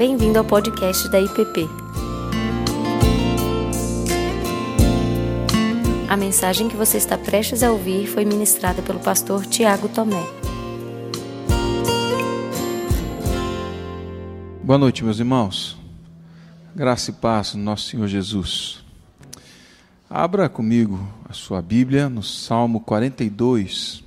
Bem-vindo 0.00 0.38
ao 0.38 0.44
podcast 0.46 1.10
da 1.10 1.20
IPP. 1.20 1.68
A 6.08 6.16
mensagem 6.16 6.70
que 6.70 6.74
você 6.74 6.96
está 6.96 7.18
prestes 7.18 7.62
a 7.62 7.70
ouvir 7.70 8.06
foi 8.06 8.24
ministrada 8.24 8.80
pelo 8.80 8.98
pastor 8.98 9.44
Tiago 9.44 9.90
Tomé. 9.90 10.24
Boa 14.62 14.78
noite, 14.78 15.04
meus 15.04 15.18
irmãos. 15.18 15.76
Graça 16.74 17.10
e 17.10 17.12
paz 17.12 17.52
no 17.52 17.62
nosso 17.62 17.90
Senhor 17.90 18.08
Jesus. 18.08 18.82
Abra 20.08 20.48
comigo 20.48 20.98
a 21.28 21.34
sua 21.34 21.60
Bíblia 21.60 22.08
no 22.08 22.22
Salmo 22.22 22.80
42. 22.80 24.02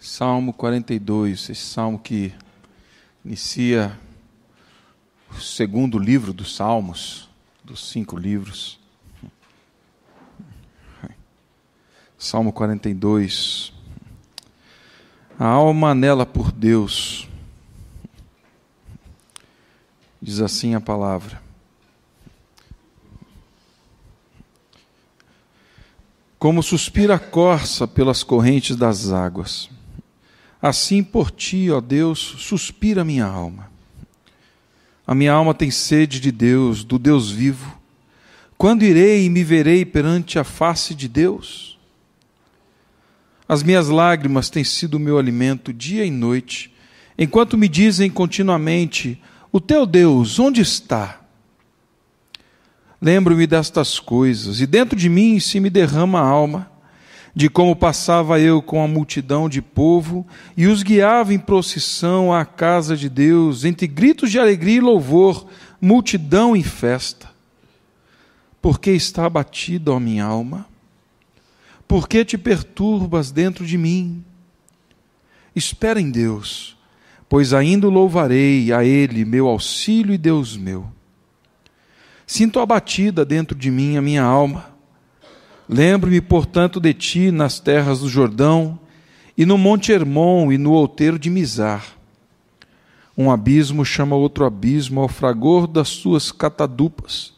Salmo 0.00 0.52
42, 0.52 1.48
esse 1.48 1.54
salmo 1.54 1.96
que 1.96 2.34
inicia 3.24 3.98
o 5.30 5.40
segundo 5.40 5.98
livro 5.98 6.32
dos 6.32 6.56
Salmos, 6.56 7.28
dos 7.62 7.90
cinco 7.90 8.16
livros. 8.16 8.78
Salmo 12.18 12.52
42. 12.52 13.72
A 15.38 15.46
alma 15.46 15.90
anela 15.90 16.26
por 16.26 16.52
Deus. 16.52 17.26
Diz 20.20 20.40
assim 20.40 20.74
a 20.74 20.80
palavra. 20.80 21.40
Como 26.38 26.62
suspira 26.62 27.14
a 27.14 27.18
corça 27.18 27.86
pelas 27.86 28.22
correntes 28.22 28.76
das 28.76 29.10
águas 29.10 29.70
Assim 30.62 31.02
por 31.02 31.30
ti, 31.30 31.70
ó 31.70 31.80
Deus, 31.80 32.18
suspira 32.18 33.04
minha 33.04 33.24
alma. 33.24 33.70
A 35.06 35.14
minha 35.14 35.32
alma 35.32 35.54
tem 35.54 35.70
sede 35.70 36.20
de 36.20 36.30
Deus, 36.30 36.84
do 36.84 36.98
Deus 36.98 37.30
vivo. 37.30 37.78
Quando 38.58 38.82
irei 38.82 39.24
e 39.24 39.30
me 39.30 39.42
verei 39.42 39.84
perante 39.86 40.38
a 40.38 40.44
face 40.44 40.94
de 40.94 41.08
Deus? 41.08 41.78
As 43.48 43.62
minhas 43.62 43.88
lágrimas 43.88 44.50
têm 44.50 44.62
sido 44.62 44.94
o 44.94 45.00
meu 45.00 45.18
alimento 45.18 45.72
dia 45.72 46.04
e 46.04 46.10
noite, 46.10 46.72
enquanto 47.18 47.56
me 47.56 47.66
dizem 47.66 48.10
continuamente: 48.10 49.20
O 49.50 49.60
teu 49.60 49.86
Deus, 49.86 50.38
onde 50.38 50.60
está? 50.60 51.20
Lembro-me 53.00 53.46
destas 53.46 53.98
coisas, 53.98 54.60
e 54.60 54.66
dentro 54.66 54.94
de 54.94 55.08
mim 55.08 55.40
se 55.40 55.58
me 55.58 55.70
derrama 55.70 56.20
a 56.20 56.28
alma 56.28 56.70
de 57.34 57.48
como 57.48 57.76
passava 57.76 58.40
eu 58.40 58.60
com 58.60 58.82
a 58.82 58.88
multidão 58.88 59.48
de 59.48 59.62
povo 59.62 60.26
e 60.56 60.66
os 60.66 60.82
guiava 60.82 61.32
em 61.32 61.38
procissão 61.38 62.32
à 62.32 62.44
casa 62.44 62.96
de 62.96 63.08
Deus, 63.08 63.64
entre 63.64 63.86
gritos 63.86 64.30
de 64.30 64.38
alegria 64.38 64.78
e 64.78 64.80
louvor, 64.80 65.46
multidão 65.80 66.56
em 66.56 66.62
festa. 66.62 67.30
Porque 68.60 68.90
está 68.90 69.26
abatida, 69.26 69.92
ó 69.92 70.00
minha 70.00 70.24
alma? 70.24 70.66
Por 71.86 72.08
que 72.08 72.24
te 72.24 72.36
perturbas 72.36 73.30
dentro 73.30 73.64
de 73.64 73.78
mim? 73.78 74.24
Espera 75.54 76.00
em 76.00 76.10
Deus, 76.10 76.76
pois 77.28 77.52
ainda 77.52 77.88
louvarei 77.88 78.72
a 78.72 78.84
Ele, 78.84 79.24
meu 79.24 79.48
auxílio 79.48 80.14
e 80.14 80.18
Deus 80.18 80.56
meu. 80.56 80.86
Sinto 82.26 82.60
abatida 82.60 83.24
dentro 83.24 83.56
de 83.56 83.70
mim 83.70 83.96
a 83.96 84.02
minha 84.02 84.22
alma 84.22 84.70
Lembro-me, 85.72 86.20
portanto, 86.20 86.80
de 86.80 86.92
ti 86.92 87.30
nas 87.30 87.60
terras 87.60 88.00
do 88.00 88.08
Jordão, 88.08 88.76
e 89.38 89.46
no 89.46 89.56
Monte 89.56 89.92
Hermon 89.92 90.50
e 90.50 90.58
no 90.58 90.72
outeiro 90.72 91.16
de 91.16 91.30
Mizar. 91.30 91.86
Um 93.16 93.30
abismo 93.30 93.84
chama 93.84 94.16
outro 94.16 94.44
abismo 94.44 95.00
ao 95.00 95.06
fragor 95.06 95.68
das 95.68 95.96
tuas 95.98 96.32
catadupas. 96.32 97.34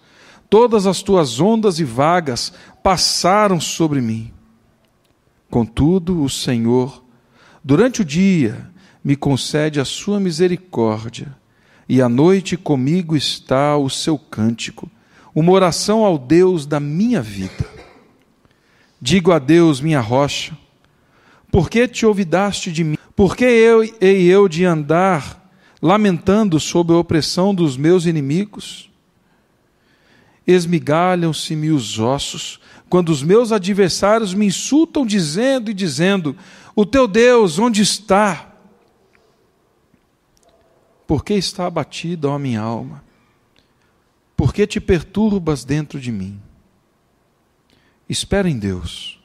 Todas 0.49 0.87
as 0.87 1.03
tuas 1.03 1.41
ondas 1.41 1.79
e 1.79 1.85
vagas 1.85 2.55
passaram 2.83 3.61
sobre 3.61 4.01
mim. 4.01 4.33
Contudo, 5.51 6.23
o 6.23 6.31
Senhor, 6.31 7.05
durante 7.63 8.01
o 8.01 8.05
dia, 8.05 8.71
me 9.05 9.15
concede 9.15 9.79
a 9.79 9.85
sua 9.85 10.19
misericórdia, 10.19 11.37
e 11.87 12.01
à 12.01 12.09
noite 12.09 12.57
comigo 12.57 13.15
está 13.15 13.77
o 13.77 13.91
seu 13.91 14.19
cântico, 14.19 14.91
uma 15.35 15.53
oração 15.53 16.03
ao 16.03 16.17
Deus 16.17 16.65
da 16.65 16.81
minha 16.81 17.21
vida. 17.21 17.82
Digo 19.05 19.33
a 19.33 19.41
Deus, 19.41 19.81
minha 19.81 20.01
rocha, 20.01 20.57
por 21.51 21.69
que 21.69 21.89
te 21.89 22.07
olvidaste 22.07 22.71
de 22.71 22.85
mim? 22.85 22.97
Por 23.17 23.37
que 23.37 23.45
eu 23.45 23.83
hei 24.01 24.23
eu 24.31 24.47
de 24.47 24.65
andar 24.65 25.53
lamentando 25.83 26.61
sob 26.61 26.93
a 26.93 26.99
opressão 26.99 27.53
dos 27.53 27.77
meus 27.77 28.07
inimigos? 28.07 28.89
Esmigalham-se-me 30.47 31.71
os 31.73 31.99
ossos, 31.99 32.61
quando 32.89 33.09
os 33.09 33.25
meus 33.25 33.51
adversários 33.51 34.35
me 34.35 34.47
insultam, 34.47 35.05
dizendo 35.05 35.69
e 35.69 35.75
dizendo: 35.75 36.37
O 36.77 36.87
teu 36.87 37.09
Deus, 37.09 37.59
onde 37.59 37.83
está? 37.83 38.55
Por 41.09 41.25
que 41.25 41.35
está 41.35 41.67
abatida, 41.67 42.29
ó 42.29 42.39
minha 42.39 42.61
alma? 42.61 43.03
Por 44.37 44.55
que 44.55 44.65
te 44.65 44.81
perturbas 44.81 45.65
dentro 45.65 45.99
de 45.99 46.13
mim? 46.13 46.41
Espera 48.13 48.47
em 48.47 48.59
Deus, 48.59 49.19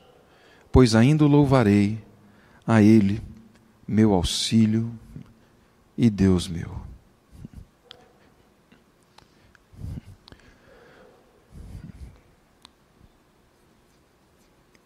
pois 0.71 0.95
ainda 0.95 1.25
louvarei 1.25 2.01
a 2.65 2.81
Ele, 2.81 3.21
meu 3.85 4.13
auxílio 4.13 4.97
e 5.97 6.09
Deus 6.09 6.47
meu. 6.47 6.79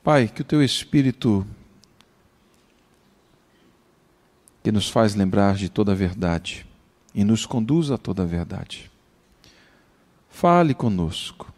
Pai, 0.03 0.27
que 0.27 0.41
o 0.41 0.45
teu 0.45 0.63
Espírito, 0.63 1.45
que 4.63 4.71
nos 4.71 4.89
faz 4.89 5.13
lembrar 5.13 5.53
de 5.53 5.69
toda 5.69 5.91
a 5.91 5.95
verdade 5.95 6.65
e 7.13 7.23
nos 7.23 7.45
conduz 7.45 7.91
a 7.91 7.99
toda 7.99 8.23
a 8.23 8.25
verdade, 8.25 8.89
fale 10.27 10.73
conosco 10.73 11.51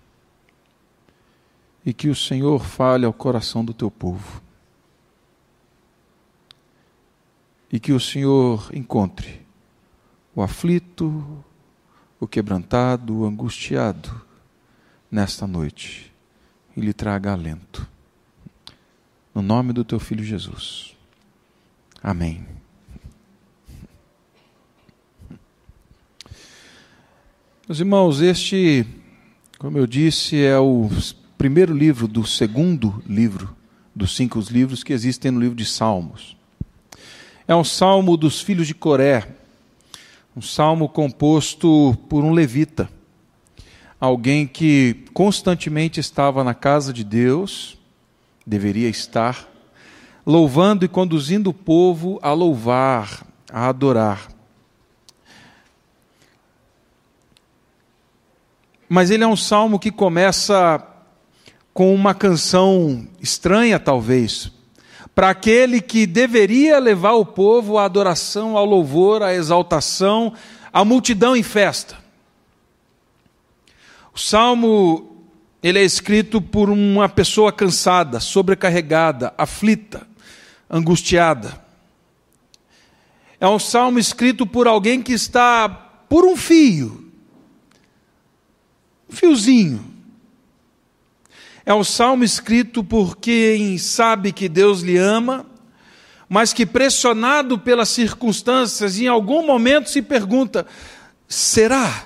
e 1.85 1.93
que 1.93 2.09
o 2.09 2.15
Senhor 2.15 2.63
fale 2.63 3.05
ao 3.05 3.13
coração 3.13 3.63
do 3.63 3.73
teu 3.73 3.91
povo. 3.91 4.41
E 7.71 7.79
que 7.79 7.91
o 7.91 7.99
Senhor 7.99 8.69
encontre 8.73 9.41
o 10.35 10.41
aflito, 10.41 11.43
o 12.19 12.27
quebrantado, 12.27 13.19
o 13.19 13.25
angustiado 13.25 14.21
nesta 15.11 15.45
noite 15.45 16.13
e 16.75 16.81
lhe 16.81 16.93
traga 16.93 17.33
alento. 17.33 17.87
No 19.33 19.41
nome 19.41 19.73
do 19.73 19.83
teu 19.83 19.99
filho 19.99 20.23
Jesus. 20.23 20.95
Amém. 22.01 22.45
Meus 27.67 27.79
irmãos, 27.79 28.21
este, 28.21 28.85
como 29.57 29.77
eu 29.77 29.87
disse, 29.87 30.43
é 30.43 30.57
o 30.59 30.89
primeiro 31.43 31.73
livro 31.73 32.07
do 32.07 32.25
segundo 32.25 33.03
livro 33.05 33.53
dos 33.93 34.15
cinco 34.15 34.39
livros 34.49 34.81
que 34.81 34.93
existem 34.93 35.29
no 35.29 35.41
livro 35.41 35.57
de 35.57 35.65
Salmos. 35.65 36.37
É 37.45 37.53
um 37.53 37.65
salmo 37.65 38.15
dos 38.15 38.39
filhos 38.39 38.65
de 38.65 38.73
Coré, 38.73 39.27
um 40.33 40.41
salmo 40.41 40.87
composto 40.87 41.97
por 42.07 42.23
um 42.23 42.31
levita, 42.31 42.89
alguém 43.99 44.47
que 44.47 45.03
constantemente 45.13 45.99
estava 45.99 46.45
na 46.45 46.53
casa 46.53 46.93
de 46.93 47.03
Deus, 47.03 47.77
deveria 48.47 48.87
estar, 48.87 49.45
louvando 50.25 50.85
e 50.85 50.87
conduzindo 50.87 51.49
o 51.49 51.53
povo 51.53 52.19
a 52.21 52.31
louvar, 52.31 53.27
a 53.51 53.67
adorar. 53.67 54.29
Mas 58.87 59.11
ele 59.11 59.25
é 59.25 59.27
um 59.27 59.35
salmo 59.35 59.77
que 59.77 59.91
começa 59.91 60.91
com 61.73 61.93
uma 61.93 62.13
canção 62.13 63.07
estranha, 63.19 63.79
talvez, 63.79 64.51
para 65.15 65.29
aquele 65.29 65.81
que 65.81 66.05
deveria 66.05 66.79
levar 66.79 67.13
o 67.13 67.25
povo 67.25 67.77
à 67.77 67.85
adoração, 67.85 68.55
ao 68.55 68.65
louvor, 68.65 69.23
à 69.23 69.33
exaltação, 69.33 70.33
à 70.71 70.85
multidão 70.85 71.35
em 71.35 71.43
festa. 71.43 71.97
O 74.13 74.19
salmo 74.19 75.09
ele 75.63 75.79
é 75.79 75.83
escrito 75.83 76.41
por 76.41 76.69
uma 76.69 77.07
pessoa 77.07 77.51
cansada, 77.51 78.19
sobrecarregada, 78.19 79.33
aflita, 79.37 80.05
angustiada. 80.69 81.63
É 83.39 83.47
um 83.47 83.59
salmo 83.59 83.97
escrito 83.97 84.45
por 84.45 84.67
alguém 84.67 85.01
que 85.01 85.13
está 85.13 85.69
por 85.69 86.25
um 86.25 86.35
fio, 86.35 87.09
um 89.09 89.15
fiozinho, 89.15 89.92
é 91.65 91.73
um 91.73 91.83
salmo 91.83 92.23
escrito 92.23 92.83
por 92.83 93.17
quem 93.17 93.77
sabe 93.77 94.33
que 94.33 94.49
Deus 94.49 94.81
lhe 94.81 94.97
ama, 94.97 95.45
mas 96.27 96.51
que 96.51 96.65
pressionado 96.65 97.57
pelas 97.57 97.89
circunstâncias, 97.89 98.99
em 98.99 99.07
algum 99.07 99.45
momento 99.45 99.89
se 99.89 100.01
pergunta: 100.01 100.65
será? 101.27 102.05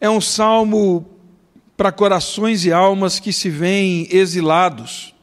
É 0.00 0.10
um 0.10 0.20
salmo 0.20 1.08
para 1.76 1.92
corações 1.92 2.64
e 2.64 2.72
almas 2.72 3.20
que 3.20 3.32
se 3.32 3.48
veem 3.48 4.08
exilados 4.10 5.14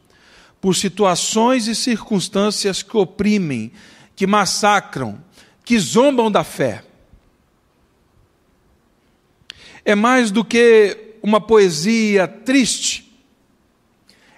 por 0.62 0.76
situações 0.76 1.68
e 1.68 1.76
circunstâncias 1.76 2.82
que 2.82 2.96
oprimem, 2.96 3.72
que 4.16 4.26
massacram, 4.26 5.22
que 5.66 5.78
zombam 5.78 6.32
da 6.32 6.44
fé. 6.44 6.84
É 9.86 9.96
mais 9.96 10.32
do 10.32 10.44
que 10.44 10.98
uma 11.22 11.40
poesia 11.40 12.28
triste, 12.28 13.04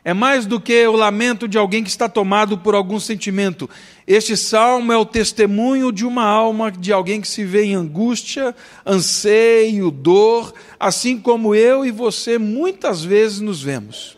é 0.06 0.14
mais 0.14 0.46
do 0.46 0.60
que 0.60 0.86
o 0.86 0.92
lamento 0.92 1.48
de 1.48 1.58
alguém 1.58 1.84
que 1.84 1.90
está 1.90 2.08
tomado 2.08 2.60
por 2.60 2.76
algum 2.76 3.00
sentimento. 3.00 3.68
Este 4.06 4.38
salmo 4.38 4.92
é 4.92 4.98
o 4.98 5.04
testemunho 5.04 5.92
de 5.92 6.06
uma 6.06 6.24
alma, 6.24 6.72
de 6.72 6.94
alguém 6.94 7.20
que 7.20 7.28
se 7.28 7.44
vê 7.44 7.64
em 7.64 7.74
angústia, 7.74 8.56
anseio, 8.86 9.90
dor, 9.90 10.54
assim 10.80 11.20
como 11.20 11.56
eu 11.56 11.84
e 11.84 11.90
você 11.90 12.38
muitas 12.38 13.04
vezes 13.04 13.40
nos 13.40 13.64
vemos. 13.64 14.16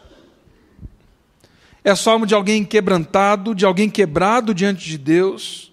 É 1.85 1.95
salmo 1.95 2.25
de 2.25 2.35
alguém 2.35 2.65
quebrantado, 2.65 3.55
de 3.55 3.65
alguém 3.65 3.89
quebrado 3.89 4.53
diante 4.53 4.89
de 4.89 4.97
Deus, 4.97 5.71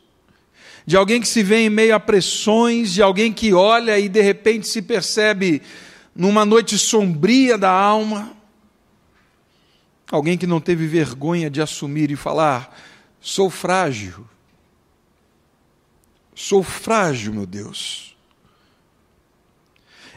de 0.87 0.97
alguém 0.97 1.21
que 1.21 1.29
se 1.29 1.43
vê 1.43 1.67
em 1.67 1.71
meio 1.71 1.95
a 1.95 2.01
pressões, 2.01 2.93
de 2.93 3.03
alguém 3.03 3.33
que 3.33 3.53
olha 3.53 3.99
e 3.99 4.09
de 4.09 4.21
repente 4.21 4.69
se 4.69 4.83
percebe 4.83 5.63
numa 6.15 6.45
noite 6.45 6.79
sombria 6.79 7.57
da 7.57 7.71
alma 7.71 8.35
Alguém 10.11 10.37
que 10.37 10.47
não 10.47 10.61
teve 10.61 10.87
vergonha 10.87 11.51
de 11.51 11.61
assumir 11.61 12.11
e 12.11 12.17
falar: 12.17 12.77
sou 13.21 13.51
frágil. 13.51 14.27
Sou 16.35 16.63
frágil, 16.63 17.33
meu 17.33 17.47
Deus. 17.47 18.17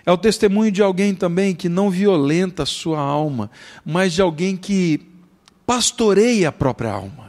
É 0.06 0.12
o 0.12 0.18
testemunho 0.18 0.72
de 0.72 0.81
alguém 0.81 1.14
também 1.14 1.54
que 1.54 1.68
não 1.68 1.90
violenta 1.90 2.64
a 2.64 2.66
sua 2.66 3.00
alma, 3.00 3.52
mas 3.86 4.14
de 4.14 4.22
alguém 4.22 4.56
que 4.56 5.06
pastoreia 5.66 6.50
a 6.50 6.52
própria 6.52 6.92
alma 6.92 7.27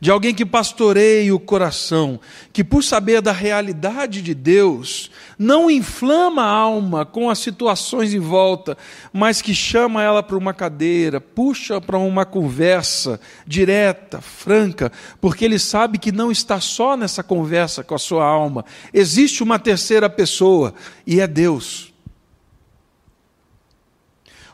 de 0.00 0.10
alguém 0.10 0.34
que 0.34 0.46
pastoreia 0.46 1.34
o 1.34 1.38
coração, 1.38 2.18
que 2.54 2.64
por 2.64 2.82
saber 2.82 3.20
da 3.20 3.32
realidade 3.32 4.22
de 4.22 4.32
Deus, 4.32 5.10
não 5.38 5.70
inflama 5.70 6.42
a 6.42 6.50
alma 6.50 7.04
com 7.04 7.28
as 7.28 7.38
situações 7.38 8.14
em 8.14 8.18
volta, 8.18 8.78
mas 9.12 9.42
que 9.42 9.54
chama 9.54 10.02
ela 10.02 10.22
para 10.22 10.38
uma 10.38 10.54
cadeira, 10.54 11.20
puxa 11.20 11.78
para 11.82 11.98
uma 11.98 12.24
conversa 12.24 13.20
direta, 13.46 14.22
franca, 14.22 14.90
porque 15.20 15.44
ele 15.44 15.58
sabe 15.58 15.98
que 15.98 16.10
não 16.10 16.32
está 16.32 16.60
só 16.60 16.96
nessa 16.96 17.22
conversa 17.22 17.84
com 17.84 17.94
a 17.94 17.98
sua 17.98 18.24
alma, 18.24 18.64
existe 18.94 19.42
uma 19.42 19.58
terceira 19.58 20.08
pessoa 20.08 20.72
e 21.06 21.20
é 21.20 21.26
Deus. 21.26 21.92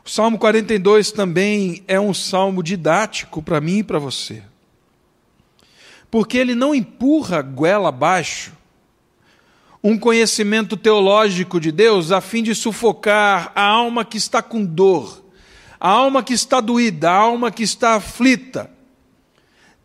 O 0.05 0.11
Salmo 0.11 0.39
42 0.39 1.13
também 1.13 1.85
é 1.87 2.01
um 2.01 2.15
salmo 2.15 2.63
didático 2.65 3.41
para 3.41 3.61
mim 3.61 3.79
e 3.79 3.85
para 3.85 3.99
você 4.01 4.43
porque 6.11 6.39
ele 6.39 6.55
não 6.55 6.75
empurra 6.75 7.43
goela 7.43 7.89
abaixo 7.89 8.57
um 9.83 9.97
conhecimento 9.97 10.77
teológico 10.77 11.61
de 11.61 11.71
Deus 11.71 12.11
a 12.11 12.21
fim 12.21 12.43
de 12.43 12.57
sufocar 12.57 13.53
a 13.55 13.63
alma 13.63 14.05
que 14.05 14.17
está 14.17 14.43
com 14.43 14.65
dor, 14.65 15.25
a 15.79 15.89
alma 15.89 16.25
que 16.25 16.33
está 16.33 16.61
doída, 16.61 17.09
a 17.09 17.15
alma 17.15 17.53
que 17.53 17.63
está 17.63 17.95
aflita, 17.95 18.69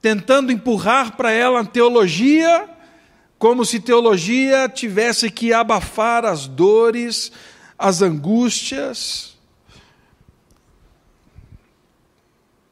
tentando 0.02 0.52
empurrar 0.52 1.16
para 1.16 1.32
ela 1.32 1.60
a 1.60 1.66
teologia, 1.66 2.68
como 3.38 3.64
se 3.64 3.80
teologia 3.80 4.68
tivesse 4.68 5.30
que 5.30 5.54
abafar 5.54 6.26
as 6.26 6.48
dores, 6.48 7.32
as 7.78 8.02
angústias. 8.02 9.38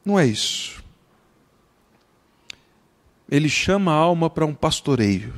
Não 0.04 0.18
é 0.18 0.26
isso 0.26 0.79
ele 3.30 3.48
chama 3.48 3.92
a 3.92 3.94
alma 3.94 4.28
para 4.28 4.44
um 4.44 4.52
pastoreio. 4.52 5.32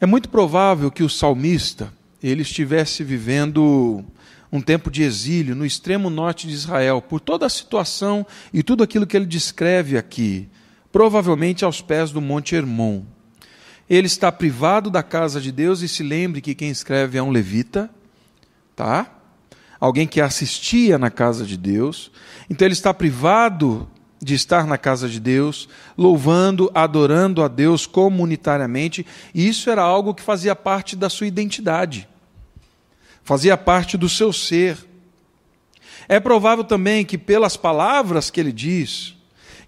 É 0.00 0.06
muito 0.06 0.28
provável 0.28 0.90
que 0.90 1.04
o 1.04 1.08
salmista 1.08 1.92
ele 2.20 2.42
estivesse 2.42 3.04
vivendo 3.04 4.04
um 4.50 4.60
tempo 4.60 4.90
de 4.90 5.02
exílio 5.02 5.54
no 5.54 5.64
extremo 5.64 6.10
norte 6.10 6.48
de 6.48 6.52
Israel, 6.52 7.00
por 7.00 7.20
toda 7.20 7.46
a 7.46 7.50
situação 7.50 8.26
e 8.52 8.62
tudo 8.62 8.82
aquilo 8.82 9.06
que 9.06 9.16
ele 9.16 9.24
descreve 9.24 9.96
aqui, 9.96 10.48
provavelmente 10.90 11.64
aos 11.64 11.80
pés 11.80 12.10
do 12.10 12.20
Monte 12.20 12.56
Hermon. 12.56 13.02
Ele 13.88 14.06
está 14.06 14.32
privado 14.32 14.90
da 14.90 15.02
casa 15.02 15.40
de 15.40 15.52
Deus 15.52 15.80
e 15.80 15.88
se 15.88 16.02
lembre 16.02 16.40
que 16.40 16.54
quem 16.54 16.70
escreve 16.70 17.16
é 17.16 17.22
um 17.22 17.30
levita, 17.30 17.88
tá? 18.74 19.10
Alguém 19.78 20.06
que 20.06 20.20
assistia 20.20 20.98
na 20.98 21.10
casa 21.10 21.44
de 21.44 21.56
Deus. 21.56 22.10
Então 22.50 22.66
ele 22.66 22.74
está 22.74 22.92
privado 22.92 23.88
de 24.22 24.34
estar 24.34 24.68
na 24.68 24.78
casa 24.78 25.08
de 25.08 25.18
Deus, 25.18 25.68
louvando, 25.98 26.70
adorando 26.72 27.42
a 27.42 27.48
Deus 27.48 27.86
comunitariamente, 27.86 29.04
e 29.34 29.48
isso 29.48 29.68
era 29.68 29.82
algo 29.82 30.14
que 30.14 30.22
fazia 30.22 30.54
parte 30.54 30.94
da 30.94 31.10
sua 31.10 31.26
identidade, 31.26 32.08
fazia 33.24 33.56
parte 33.56 33.98
do 33.98 34.08
seu 34.08 34.32
ser. 34.32 34.78
É 36.08 36.20
provável 36.20 36.62
também 36.62 37.04
que, 37.04 37.18
pelas 37.18 37.56
palavras 37.56 38.30
que 38.30 38.38
ele 38.38 38.52
diz, 38.52 39.16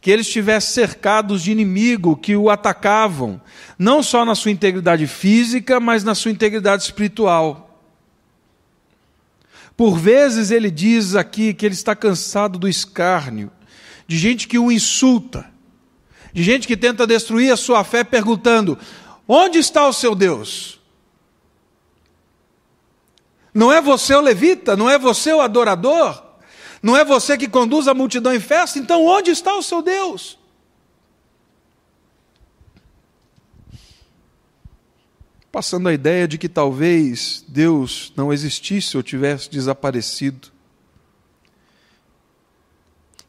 que 0.01 0.11
ele 0.11 0.23
estivesse 0.23 0.73
cercado 0.73 1.37
de 1.37 1.51
inimigo 1.51 2.17
que 2.17 2.37
o 2.37 2.49
atacavam, 2.49 3.41
não 3.77 4.05
só 4.05 4.25
na 4.25 4.37
sua 4.37 4.53
integridade 4.53 5.07
física, 5.09 5.81
mas 5.81 6.05
na 6.05 6.15
sua 6.15 6.31
integridade 6.31 6.85
espiritual. 6.85 7.83
Por 9.77 9.99
vezes 9.99 10.53
ele 10.53 10.71
diz 10.71 11.17
aqui 11.17 11.53
que 11.53 11.67
ele 11.67 11.75
está 11.75 11.97
cansado 11.97 12.57
do 12.57 12.69
escárnio, 12.69 13.51
de 14.07 14.19
gente 14.19 14.47
que 14.47 14.59
o 14.59 14.71
insulta, 14.71 15.51
de 16.33 16.43
gente 16.43 16.67
que 16.67 16.77
tenta 16.77 17.07
destruir 17.07 17.53
a 17.53 17.57
sua 17.57 17.85
fé 17.85 18.05
perguntando: 18.05 18.79
onde 19.27 19.59
está 19.59 19.87
o 19.87 19.93
seu 19.93 20.15
Deus? 20.15 20.81
Não 23.53 23.73
é 23.73 23.81
você 23.81 24.15
o 24.15 24.21
levita, 24.21 24.77
não 24.77 24.91
é 24.91 24.99
você 24.99 25.33
o 25.33 25.41
adorador, 25.41 26.23
não 26.83 26.97
é 26.97 27.05
você 27.05 27.39
que 27.39 27.49
conduz 27.49 27.87
a 27.87 27.95
multidão 27.95 28.35
em 28.35 28.41
festa, 28.41 28.79
então 28.79 29.05
onde 29.05 29.31
está 29.31 29.55
o 29.57 29.63
seu 29.63 29.81
Deus? 29.81 30.39
Passando 35.53 35.89
a 35.89 35.93
ideia 35.95 36.27
de 36.27 36.37
que 36.37 36.49
talvez 36.49 37.45
Deus 37.47 38.13
não 38.17 38.33
existisse 38.33 38.97
ou 38.97 39.05
tivesse 39.05 39.49
desaparecido. 39.49 40.54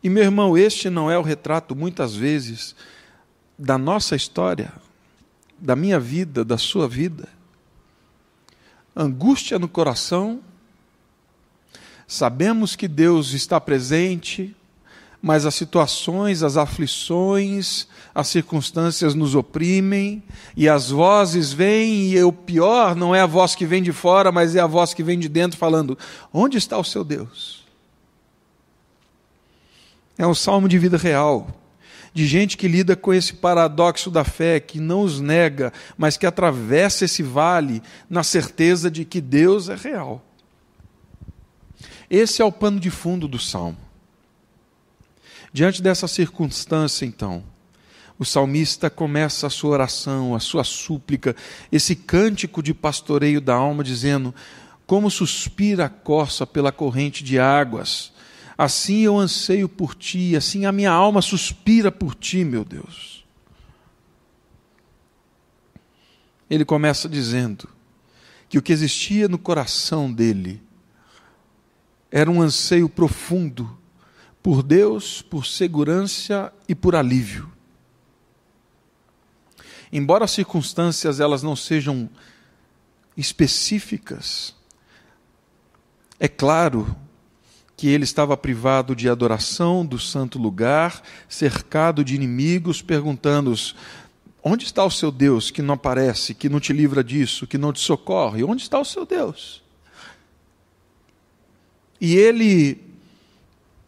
E 0.05 0.09
meu 0.09 0.21
irmão, 0.21 0.55
este 0.55 0.87
não 0.87 1.09
é 1.09 1.17
o 1.17 1.23
retrato, 1.23 1.75
muitas 1.75 2.15
vezes, 2.15 2.75
da 3.57 3.75
nossa 3.75 4.15
história, 4.15 4.71
da 5.57 5.75
minha 5.75 5.99
vida, 5.99 6.45
da 6.45 6.59
sua 6.59 6.87
vida. 6.87 7.27
Angústia 8.95 9.57
no 9.57 9.67
coração, 9.67 10.41
sabemos 12.07 12.75
que 12.75 12.87
Deus 12.87 13.33
está 13.33 13.59
presente, 13.59 14.55
mas 15.19 15.43
as 15.43 15.55
situações, 15.55 16.43
as 16.43 16.55
aflições, 16.55 17.87
as 18.13 18.27
circunstâncias 18.27 19.15
nos 19.15 19.33
oprimem, 19.33 20.21
e 20.55 20.69
as 20.69 20.91
vozes 20.91 21.51
vêm, 21.51 22.11
e 22.11 22.23
o 22.23 22.31
pior 22.31 22.95
não 22.95 23.15
é 23.15 23.21
a 23.21 23.25
voz 23.25 23.55
que 23.55 23.65
vem 23.65 23.81
de 23.81 23.91
fora, 23.91 24.31
mas 24.31 24.55
é 24.55 24.59
a 24.59 24.67
voz 24.67 24.93
que 24.93 25.01
vem 25.01 25.17
de 25.17 25.27
dentro 25.27 25.57
falando: 25.57 25.97
onde 26.31 26.59
está 26.59 26.77
o 26.77 26.83
seu 26.83 27.03
Deus? 27.03 27.64
É 30.17 30.25
um 30.25 30.35
salmo 30.35 30.69
de 30.69 30.77
vida 30.79 30.97
real, 30.97 31.47
de 32.13 32.25
gente 32.25 32.55
que 32.55 32.67
lida 32.67 32.95
com 32.95 33.13
esse 33.13 33.33
paradoxo 33.33 34.09
da 34.09 34.23
fé, 34.23 34.59
que 34.59 34.79
não 34.79 35.01
os 35.01 35.19
nega, 35.19 35.73
mas 35.97 36.15
que 36.15 36.25
atravessa 36.25 37.03
esse 37.03 37.21
vale 37.21 37.81
na 38.09 38.23
certeza 38.23 38.89
de 38.89 39.03
que 39.03 39.19
Deus 39.19 39.67
é 39.67 39.75
real. 39.75 40.23
Esse 42.09 42.41
é 42.41 42.45
o 42.45 42.51
pano 42.51 42.79
de 42.79 42.89
fundo 42.89 43.27
do 43.27 43.37
salmo. 43.37 43.77
Diante 45.51 45.81
dessa 45.81 46.07
circunstância, 46.07 47.05
então, 47.05 47.43
o 48.17 48.23
salmista 48.23 48.89
começa 48.89 49.47
a 49.47 49.49
sua 49.49 49.71
oração, 49.71 50.33
a 50.33 50.39
sua 50.39 50.63
súplica, 50.63 51.35
esse 51.71 51.95
cântico 51.95 52.63
de 52.63 52.73
pastoreio 52.73 53.41
da 53.41 53.55
alma, 53.55 53.83
dizendo: 53.83 54.33
Como 54.87 55.11
suspira 55.11 55.85
a 55.85 55.89
corça 55.89 56.47
pela 56.47 56.71
corrente 56.71 57.23
de 57.23 57.39
águas, 57.39 58.13
Assim 58.57 59.01
eu 59.01 59.17
anseio 59.17 59.67
por 59.67 59.95
ti, 59.95 60.35
assim 60.35 60.65
a 60.65 60.71
minha 60.71 60.91
alma 60.91 61.21
suspira 61.21 61.91
por 61.91 62.15
ti, 62.15 62.45
meu 62.45 62.63
Deus. 62.63 63.25
Ele 66.49 66.63
começa 66.63 67.09
dizendo 67.09 67.67
que 68.47 68.57
o 68.57 68.61
que 68.61 68.71
existia 68.71 69.27
no 69.27 69.37
coração 69.37 70.11
dele 70.11 70.61
era 72.09 72.31
um 72.31 72.41
anseio 72.41 72.87
profundo 72.87 73.77
por 74.41 74.63
Deus, 74.63 75.21
por 75.21 75.45
segurança 75.45 76.53
e 76.69 76.75
por 76.75 76.95
alívio. 76.95 77.51
Embora 79.91 80.25
as 80.25 80.31
circunstâncias 80.31 81.19
elas 81.19 81.41
não 81.43 81.55
sejam 81.55 82.09
específicas, 83.17 84.55
é 86.19 86.27
claro 86.27 86.95
que 87.77 87.87
ele 87.87 88.03
estava 88.03 88.37
privado 88.37 88.95
de 88.95 89.09
adoração 89.09 89.85
do 89.85 89.99
santo 89.99 90.39
lugar, 90.39 91.01
cercado 91.27 92.03
de 92.03 92.15
inimigos, 92.15 92.81
perguntando: 92.81 93.53
onde 94.43 94.65
está 94.65 94.83
o 94.83 94.91
seu 94.91 95.11
Deus 95.11 95.51
que 95.51 95.61
não 95.61 95.73
aparece, 95.73 96.33
que 96.33 96.49
não 96.49 96.59
te 96.59 96.71
livra 96.71 97.03
disso, 97.03 97.47
que 97.47 97.57
não 97.57 97.73
te 97.73 97.79
socorre? 97.79 98.43
Onde 98.43 98.61
está 98.61 98.79
o 98.79 98.85
seu 98.85 99.05
Deus? 99.05 99.63
E 101.99 102.15
ele 102.15 102.81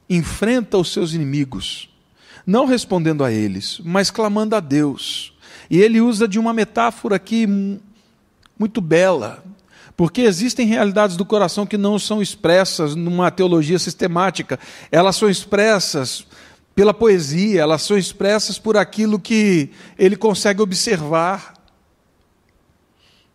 enfrenta 0.09 0.77
os 0.77 0.91
seus 0.91 1.13
inimigos, 1.13 1.89
não 2.45 2.65
respondendo 2.65 3.23
a 3.23 3.31
eles, 3.31 3.79
mas 3.83 4.09
clamando 4.09 4.55
a 4.55 4.59
Deus. 4.59 5.33
E 5.69 5.79
ele 5.79 5.99
usa 5.99 6.27
de 6.27 6.39
uma 6.39 6.53
metáfora 6.53 7.17
aqui 7.17 7.45
muito 8.57 8.81
bela, 8.81 9.43
porque 9.95 10.21
existem 10.21 10.67
realidades 10.67 11.15
do 11.15 11.25
coração 11.25 11.65
que 11.65 11.77
não 11.77 11.97
são 11.97 12.21
expressas 12.21 12.95
numa 12.95 13.31
teologia 13.31 13.79
sistemática, 13.79 14.59
elas 14.91 15.15
são 15.15 15.29
expressas 15.29 16.25
pela 16.75 16.93
poesia, 16.93 17.61
elas 17.61 17.81
são 17.81 17.97
expressas 17.97 18.59
por 18.59 18.77
aquilo 18.77 19.19
que 19.19 19.71
ele 19.97 20.15
consegue 20.15 20.61
observar. 20.61 21.53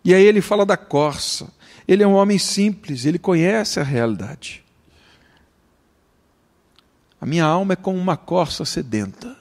E 0.04 0.14
aí 0.14 0.24
ele 0.24 0.40
fala 0.40 0.64
da 0.64 0.76
corça. 0.76 1.52
Ele 1.88 2.02
é 2.02 2.06
um 2.06 2.14
homem 2.14 2.38
simples, 2.38 3.04
ele 3.04 3.18
conhece 3.18 3.80
a 3.80 3.82
realidade. 3.82 4.62
A 7.20 7.26
minha 7.26 7.44
alma 7.44 7.72
é 7.72 7.76
como 7.76 7.98
uma 7.98 8.16
corça 8.16 8.64
sedenta. 8.64 9.36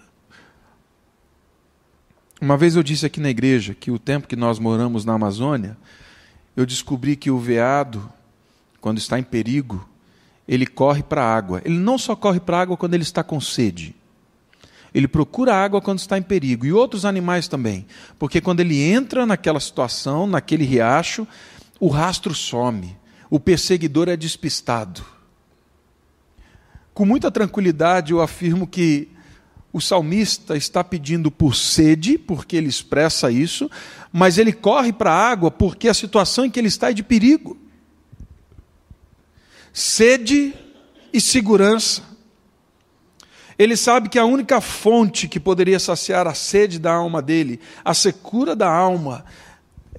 Uma 2.41 2.57
vez 2.57 2.75
eu 2.75 2.81
disse 2.81 3.05
aqui 3.05 3.19
na 3.19 3.29
igreja 3.29 3.75
que 3.75 3.91
o 3.91 3.99
tempo 3.99 4.27
que 4.27 4.35
nós 4.35 4.57
moramos 4.57 5.05
na 5.05 5.13
Amazônia, 5.13 5.77
eu 6.55 6.65
descobri 6.65 7.15
que 7.15 7.31
o 7.31 7.39
veado, 7.39 8.11
quando 8.79 8.97
está 8.97 9.17
em 9.17 9.23
perigo, 9.23 9.87
ele 10.47 10.65
corre 10.65 11.01
para 11.01 11.23
a 11.23 11.35
água. 11.35 11.61
Ele 11.63 11.77
não 11.77 11.97
só 11.97 12.15
corre 12.15 12.39
para 12.39 12.57
a 12.57 12.61
água 12.61 12.77
quando 12.77 12.93
ele 12.93 13.03
está 13.03 13.23
com 13.23 13.39
sede. 13.39 13.95
Ele 14.93 15.07
procura 15.07 15.55
água 15.55 15.81
quando 15.81 15.99
está 15.99 16.17
em 16.17 16.21
perigo. 16.21 16.65
E 16.65 16.73
outros 16.73 17.05
animais 17.05 17.47
também. 17.47 17.85
Porque 18.19 18.41
quando 18.41 18.59
ele 18.59 18.81
entra 18.81 19.25
naquela 19.25 19.59
situação, 19.59 20.27
naquele 20.27 20.65
riacho, 20.65 21.25
o 21.79 21.87
rastro 21.87 22.33
some. 22.33 22.97
O 23.29 23.39
perseguidor 23.39 24.09
é 24.09 24.17
despistado. 24.17 25.05
Com 26.93 27.05
muita 27.05 27.31
tranquilidade, 27.31 28.11
eu 28.11 28.21
afirmo 28.21 28.67
que 28.67 29.09
o 29.73 29.79
salmista 29.79 30.57
está 30.57 30.83
pedindo 30.83 31.31
por 31.31 31.55
sede, 31.55 32.17
porque 32.17 32.57
ele 32.57 32.67
expressa 32.67 33.31
isso, 33.31 33.69
mas 34.11 34.37
ele 34.37 34.51
corre 34.51 34.91
para 34.91 35.11
a 35.11 35.29
água 35.29 35.49
porque 35.49 35.87
a 35.87 35.93
situação 35.93 36.45
em 36.45 36.49
que 36.49 36.59
ele 36.59 36.67
está 36.67 36.89
é 36.89 36.93
de 36.93 37.03
perigo. 37.03 37.57
Sede 39.71 40.53
e 41.13 41.21
segurança. 41.21 42.03
Ele 43.57 43.77
sabe 43.77 44.09
que 44.09 44.19
a 44.19 44.25
única 44.25 44.59
fonte 44.59 45.27
que 45.27 45.39
poderia 45.39 45.79
saciar 45.79 46.27
a 46.27 46.33
sede 46.33 46.79
da 46.79 46.93
alma 46.93 47.21
dele, 47.21 47.59
a 47.85 47.93
secura 47.93 48.55
da 48.55 48.69
alma, 48.69 49.23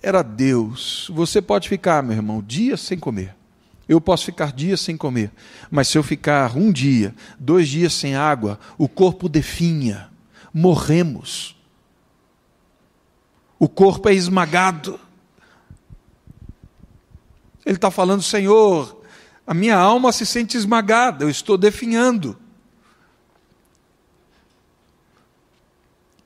era 0.02 0.22
Deus. 0.22 1.10
Você 1.14 1.40
pode 1.40 1.68
ficar, 1.68 2.02
meu 2.02 2.16
irmão, 2.16 2.42
dias 2.44 2.80
sem 2.80 2.98
comer. 2.98 3.34
Eu 3.92 4.00
posso 4.00 4.24
ficar 4.24 4.54
dias 4.54 4.80
sem 4.80 4.96
comer, 4.96 5.30
mas 5.70 5.86
se 5.86 5.98
eu 5.98 6.02
ficar 6.02 6.56
um 6.56 6.72
dia, 6.72 7.14
dois 7.38 7.68
dias 7.68 7.92
sem 7.92 8.16
água, 8.16 8.58
o 8.78 8.88
corpo 8.88 9.28
definha, 9.28 10.10
morremos. 10.50 11.54
O 13.58 13.68
corpo 13.68 14.08
é 14.08 14.14
esmagado. 14.14 14.98
Ele 17.66 17.76
está 17.76 17.90
falando, 17.90 18.22
Senhor, 18.22 18.98
a 19.46 19.52
minha 19.52 19.76
alma 19.76 20.10
se 20.10 20.24
sente 20.24 20.56
esmagada, 20.56 21.26
eu 21.26 21.28
estou 21.28 21.58
definhando. 21.58 22.38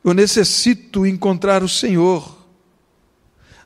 Eu 0.04 0.14
necessito 0.14 1.04
encontrar 1.04 1.64
o 1.64 1.68
Senhor. 1.68 2.35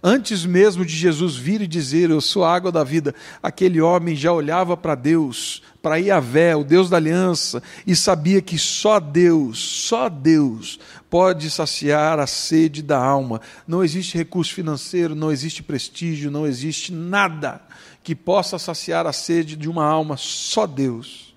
Antes 0.03 0.47
mesmo 0.47 0.83
de 0.83 0.97
Jesus 0.97 1.37
vir 1.37 1.61
e 1.61 1.67
dizer, 1.67 2.09
Eu 2.09 2.23
sou 2.23 2.43
a 2.43 2.55
água 2.55 2.73
da 2.73 2.83
vida, 2.83 3.15
aquele 3.43 3.83
homem 3.83 4.17
já 4.17 4.33
olhava 4.33 4.75
para 4.75 4.95
Deus, 4.95 5.63
para 5.83 5.99
Iavé, 5.99 6.57
o 6.57 6.65
Deus 6.65 6.89
da 6.89 6.97
aliança, 6.97 7.63
e 7.87 7.95
sabia 7.95 8.41
que 8.41 8.59
só 8.59 8.99
Deus, 8.99 9.59
só 9.59 10.09
Deus 10.09 10.81
pode 11.11 11.51
saciar 11.51 12.19
a 12.19 12.27
sede 12.27 12.83
da 12.83 12.99
alma. 12.99 13.43
Não 13.67 13.85
existe 13.85 14.17
recurso 14.17 14.55
financeiro, 14.55 15.15
não 15.15 15.31
existe 15.31 15.63
prestígio, 15.63 16.31
não 16.31 16.47
existe 16.47 16.93
nada 16.93 17.61
que 18.03 18.15
possa 18.15 18.59
saciar 18.59 19.07
a 19.07 19.13
sede 19.13 19.55
de 19.55 19.69
uma 19.69 19.85
alma, 19.85 20.17
só 20.17 20.67
Deus. 20.67 21.35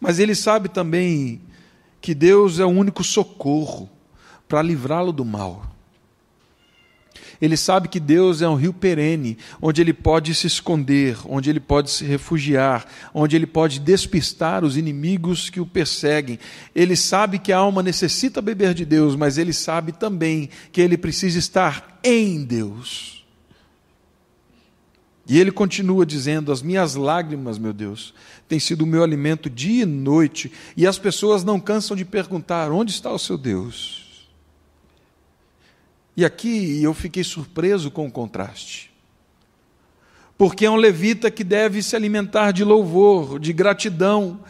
Mas 0.00 0.18
ele 0.18 0.34
sabe 0.34 0.70
também 0.70 1.42
que 2.00 2.14
Deus 2.14 2.58
é 2.58 2.64
o 2.64 2.68
único 2.68 3.04
socorro 3.04 3.90
para 4.48 4.62
livrá-lo 4.62 5.12
do 5.12 5.26
mal. 5.26 5.77
Ele 7.40 7.56
sabe 7.56 7.88
que 7.88 8.00
Deus 8.00 8.42
é 8.42 8.48
um 8.48 8.54
rio 8.54 8.72
perene, 8.72 9.38
onde 9.60 9.80
ele 9.80 9.92
pode 9.92 10.34
se 10.34 10.46
esconder, 10.46 11.16
onde 11.24 11.50
ele 11.50 11.60
pode 11.60 11.90
se 11.90 12.04
refugiar, 12.04 12.86
onde 13.14 13.36
ele 13.36 13.46
pode 13.46 13.78
despistar 13.78 14.64
os 14.64 14.76
inimigos 14.76 15.50
que 15.50 15.60
o 15.60 15.66
perseguem. 15.66 16.38
Ele 16.74 16.96
sabe 16.96 17.38
que 17.38 17.52
a 17.52 17.58
alma 17.58 17.82
necessita 17.82 18.42
beber 18.42 18.74
de 18.74 18.84
Deus, 18.84 19.14
mas 19.14 19.38
ele 19.38 19.52
sabe 19.52 19.92
também 19.92 20.48
que 20.72 20.80
ele 20.80 20.96
precisa 20.96 21.38
estar 21.38 22.00
em 22.02 22.44
Deus. 22.44 23.18
E 25.28 25.38
ele 25.38 25.52
continua 25.52 26.06
dizendo: 26.06 26.50
As 26.50 26.62
minhas 26.62 26.94
lágrimas, 26.94 27.58
meu 27.58 27.74
Deus, 27.74 28.14
têm 28.48 28.58
sido 28.58 28.82
o 28.82 28.86
meu 28.86 29.02
alimento 29.02 29.50
dia 29.50 29.82
e 29.82 29.86
noite, 29.86 30.50
e 30.74 30.86
as 30.86 30.98
pessoas 30.98 31.44
não 31.44 31.60
cansam 31.60 31.94
de 31.94 32.04
perguntar: 32.04 32.72
onde 32.72 32.90
está 32.90 33.12
o 33.12 33.18
seu 33.18 33.36
Deus? 33.36 34.07
E 36.18 36.24
aqui 36.24 36.82
eu 36.82 36.92
fiquei 36.92 37.22
surpreso 37.22 37.92
com 37.92 38.04
o 38.04 38.10
contraste. 38.10 38.90
Porque 40.36 40.66
é 40.66 40.70
um 40.70 40.74
levita 40.74 41.30
que 41.30 41.44
deve 41.44 41.80
se 41.80 41.94
alimentar 41.94 42.50
de 42.50 42.64
louvor, 42.64 43.38
de 43.38 43.52
gratidão, 43.52 44.40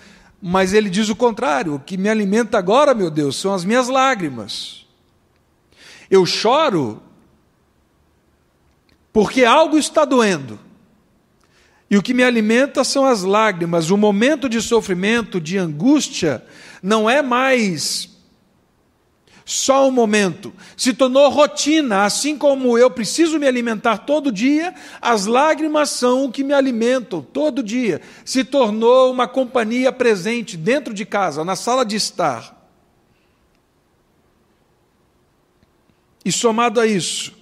mas 0.41 0.73
ele 0.73 0.89
diz 0.89 1.11
o 1.11 1.15
contrário: 1.15 1.75
o 1.75 1.79
que 1.79 1.99
me 1.99 2.09
alimenta 2.09 2.57
agora, 2.57 2.95
meu 2.95 3.11
Deus, 3.11 3.37
são 3.37 3.53
as 3.53 3.67
minhas 3.67 3.87
lágrimas. 3.89 4.87
Eu 6.11 6.25
choro 6.25 7.03
porque 9.13 9.45
algo 9.45 9.77
está 9.77 10.07
doendo. 10.07 10.59
E 11.91 11.99
o 11.99 12.03
que 12.03 12.15
me 12.15 12.25
alimenta 12.25 12.83
são 12.83 13.05
as 13.05 13.23
lágrimas. 13.25 13.91
O 13.91 13.99
momento 13.99 14.49
de 14.49 14.63
sofrimento, 14.63 15.39
de 15.39 15.59
angústia, 15.59 16.43
não 16.83 17.11
é 17.11 17.21
mais 17.21 18.18
só 19.49 19.89
um 19.89 19.91
momento. 19.91 20.53
Se 20.77 20.93
tornou 20.93 21.27
rotina, 21.31 22.05
assim 22.05 22.37
como 22.37 22.77
eu 22.77 22.91
preciso 22.91 23.39
me 23.39 23.47
alimentar 23.47 23.97
todo 23.97 24.31
dia, 24.31 24.75
as 25.01 25.25
lágrimas 25.25 25.89
são 25.89 26.27
o 26.27 26.31
que 26.31 26.45
me 26.45 26.53
alimentam 26.53 27.23
todo 27.23 27.63
dia. 27.63 28.03
Se 28.27 28.45
tornou 28.45 29.11
uma 29.11 29.27
companhia 29.27 29.91
presente 29.91 30.55
dentro 30.55 30.93
de 30.93 31.07
casa, 31.07 31.47
na 31.47 31.57
sala 31.57 31.83
de 31.83 31.97
estar. 31.97 32.71
E 36.23 36.31
somado 36.31 36.79
a 36.79 36.87
isso, 36.87 37.33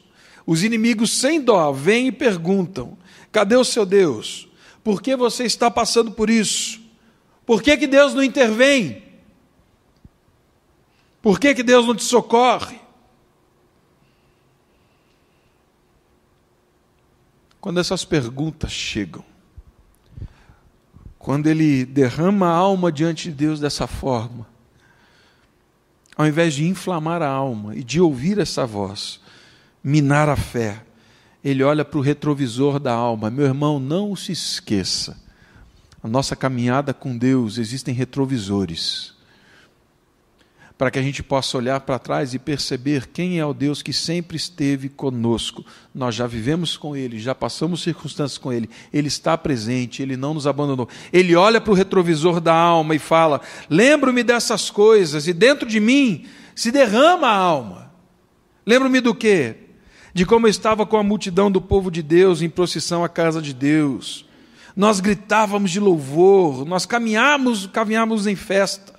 os 0.47 0.63
inimigos 0.63 1.11
sem 1.11 1.41
dó 1.41 1.73
vêm 1.73 2.07
e 2.07 2.13
perguntam: 2.13 2.97
cadê 3.33 3.57
o 3.57 3.65
seu 3.65 3.85
Deus? 3.85 4.49
Por 4.85 5.03
que 5.03 5.17
você 5.17 5.43
está 5.43 5.69
passando 5.69 6.13
por 6.13 6.31
isso? 6.31 6.81
Por 7.45 7.61
que, 7.61 7.77
que 7.77 7.89
Deus 7.89 8.15
não 8.15 8.23
intervém? 8.23 9.06
Por 11.27 11.41
que, 11.41 11.57
que 11.57 11.65
Deus 11.65 11.85
não 11.85 11.95
te 11.97 12.05
socorre? 12.05 12.79
Quando 17.61 17.81
essas 17.81 18.05
perguntas 18.05 18.71
chegam, 18.71 19.25
quando 21.19 21.49
ele 21.49 21.85
derrama 21.85 22.47
a 22.47 22.55
alma 22.55 22.93
diante 22.93 23.29
de 23.29 23.35
Deus 23.35 23.59
dessa 23.59 23.89
forma, 23.89 24.47
ao 26.17 26.29
invés 26.29 26.55
de 26.55 26.65
inflamar 26.65 27.21
a 27.23 27.29
alma 27.29 27.75
e 27.75 27.83
de 27.83 28.01
ouvir 28.01 28.39
essa 28.39 28.65
voz, 28.65 29.19
minar 29.83 30.29
a 30.29 30.37
fé, 30.37 30.81
ele 31.43 31.65
olha 31.65 31.85
para 31.85 31.99
o 31.99 32.03
retrovisor 32.03 32.79
da 32.79 32.93
alma. 32.93 33.33
Meu 33.33 33.47
irmão, 33.47 33.81
não 33.81 34.15
se 34.15 34.31
esqueça. 34.31 35.21
A 36.01 36.07
nossa 36.07 36.37
caminhada 36.37 36.95
com 36.95 37.19
Deus 37.19 37.59
existem 37.59 37.93
retrovisores 37.93 39.16
para 40.79 40.91
que 40.91 40.99
a 40.99 41.03
gente 41.03 41.23
possa 41.23 41.57
olhar 41.57 41.81
para 41.81 41.99
trás 41.99 42.35
e 42.35 42.39
perceber 42.39 43.07
quem 43.07 43.39
é 43.39 43.47
o 43.47 43.55
Deus 43.55 43.81
que 43.81 43.95
sempre 43.95 44.37
esteve 44.37 44.89
conosco. 44.91 45.65
Nós 45.95 46.15
já 46.15 46.27
vivemos 46.27 46.77
com 46.77 46.95
Ele, 46.95 47.19
já 47.19 47.35
passamos 47.35 47.83
circunstâncias 47.83 48.37
com 48.37 48.53
Ele, 48.53 48.69
Ele 48.93 49.09
está 49.09 49.39
presente, 49.39 50.03
Ele 50.03 50.17
não 50.17 50.35
nos 50.35 50.47
abandonou. 50.47 50.89
Ele 51.11 51.35
olha 51.35 51.61
para 51.61 51.73
o 51.73 51.75
retrovisor 51.75 52.41
da 52.41 52.55
alma 52.55 52.95
e 52.95 52.99
fala: 52.99 53.41
Lembro-me 53.71 54.23
dessas 54.23 54.71
coisas, 54.71 55.27
e 55.27 55.33
dentro 55.33 55.67
de 55.67 55.81
mim 55.81 56.27
se 56.55 56.71
derrama 56.71 57.27
a 57.27 57.37
alma. 57.37 57.93
Lembro-me 58.67 59.01
do 59.01 59.15
quê? 59.15 59.57
De 60.13 60.27
como 60.27 60.47
eu 60.47 60.51
estava 60.51 60.85
com 60.85 60.99
a 60.99 61.03
multidão 61.03 61.51
do 61.51 61.61
povo 61.61 61.91
de 61.91 62.03
Deus 62.03 62.43
em 62.43 62.51
procissão 62.51 63.03
à 63.03 63.09
casa 63.09 63.41
de 63.41 63.55
Deus. 63.55 64.27
Nós 64.75 65.01
gritávamos 65.01 65.71
de 65.71 65.81
louvor, 65.81 66.67
nós 66.67 66.85
caminhávamos, 66.85 67.67
caminhávamos 67.67 68.27
em 68.27 68.37
festa 68.37 68.96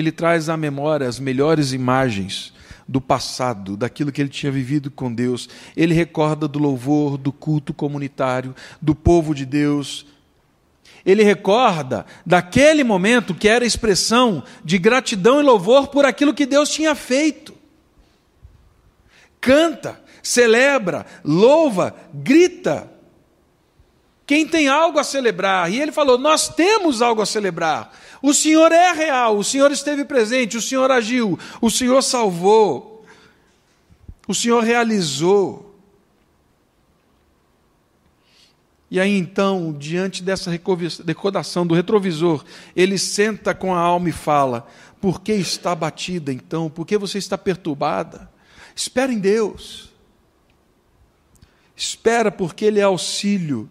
ele 0.00 0.12
traz 0.12 0.48
à 0.48 0.56
memória 0.56 1.08
as 1.08 1.18
melhores 1.18 1.72
imagens 1.72 2.52
do 2.86 3.00
passado, 3.00 3.76
daquilo 3.76 4.10
que 4.10 4.20
ele 4.20 4.30
tinha 4.30 4.50
vivido 4.50 4.90
com 4.90 5.12
Deus. 5.12 5.48
Ele 5.76 5.92
recorda 5.92 6.48
do 6.48 6.58
louvor, 6.58 7.18
do 7.18 7.30
culto 7.30 7.74
comunitário, 7.74 8.54
do 8.80 8.94
povo 8.94 9.34
de 9.34 9.44
Deus. 9.44 10.06
Ele 11.04 11.22
recorda 11.22 12.06
daquele 12.24 12.82
momento 12.82 13.34
que 13.34 13.48
era 13.48 13.64
expressão 13.66 14.42
de 14.64 14.78
gratidão 14.78 15.40
e 15.40 15.42
louvor 15.42 15.88
por 15.88 16.06
aquilo 16.06 16.32
que 16.32 16.46
Deus 16.46 16.70
tinha 16.70 16.94
feito. 16.94 17.54
Canta, 19.40 20.00
celebra, 20.22 21.04
louva, 21.24 21.94
grita. 22.12 22.90
Quem 24.26 24.46
tem 24.46 24.68
algo 24.68 24.98
a 24.98 25.04
celebrar, 25.04 25.72
e 25.72 25.80
ele 25.80 25.92
falou: 25.92 26.18
Nós 26.18 26.48
temos 26.48 27.00
algo 27.00 27.22
a 27.22 27.26
celebrar. 27.26 27.90
O 28.20 28.34
Senhor 28.34 28.72
é 28.72 28.92
real, 28.92 29.38
o 29.38 29.44
Senhor 29.44 29.70
esteve 29.70 30.04
presente, 30.04 30.56
o 30.56 30.62
Senhor 30.62 30.90
agiu, 30.90 31.38
o 31.60 31.70
Senhor 31.70 32.02
salvou, 32.02 33.04
o 34.26 34.34
Senhor 34.34 34.62
realizou. 34.62 35.66
E 38.90 38.98
aí 38.98 39.16
então, 39.16 39.72
diante 39.72 40.22
dessa 40.22 40.50
recordação 40.50 41.66
do 41.66 41.74
retrovisor, 41.74 42.44
ele 42.74 42.98
senta 42.98 43.54
com 43.54 43.74
a 43.74 43.78
alma 43.78 44.08
e 44.08 44.12
fala: 44.12 44.66
Por 45.00 45.20
que 45.20 45.32
está 45.32 45.74
batida 45.74 46.32
então? 46.32 46.70
Por 46.70 46.86
que 46.86 46.96
você 46.96 47.18
está 47.18 47.36
perturbada? 47.36 48.30
Espera 48.74 49.12
em 49.12 49.18
Deus. 49.18 49.88
Espera, 51.78 52.32
porque 52.32 52.64
Ele 52.64 52.80
é 52.80 52.82
auxílio 52.82 53.70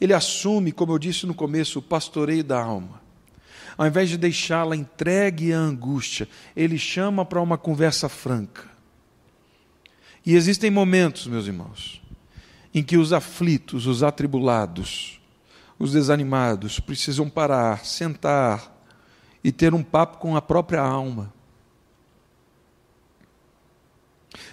ele 0.00 0.14
assume, 0.14 0.72
como 0.72 0.92
eu 0.92 0.98
disse 0.98 1.26
no 1.26 1.34
começo, 1.34 1.78
o 1.78 1.82
pastoreio 1.82 2.42
da 2.42 2.60
alma. 2.60 3.00
Ao 3.76 3.86
invés 3.86 4.08
de 4.08 4.16
deixá-la 4.16 4.76
entregue 4.76 5.52
à 5.52 5.58
angústia, 5.58 6.28
ele 6.56 6.78
chama 6.78 7.24
para 7.24 7.40
uma 7.40 7.58
conversa 7.58 8.08
franca. 8.08 8.68
E 10.24 10.34
existem 10.34 10.70
momentos, 10.70 11.26
meus 11.26 11.46
irmãos, 11.46 12.02
em 12.74 12.82
que 12.82 12.96
os 12.96 13.12
aflitos, 13.12 13.86
os 13.86 14.02
atribulados, 14.02 15.20
os 15.78 15.92
desanimados 15.92 16.78
precisam 16.78 17.28
parar, 17.28 17.84
sentar 17.84 18.84
e 19.42 19.50
ter 19.50 19.72
um 19.74 19.82
papo 19.82 20.18
com 20.18 20.36
a 20.36 20.42
própria 20.42 20.80
alma. 20.80 21.32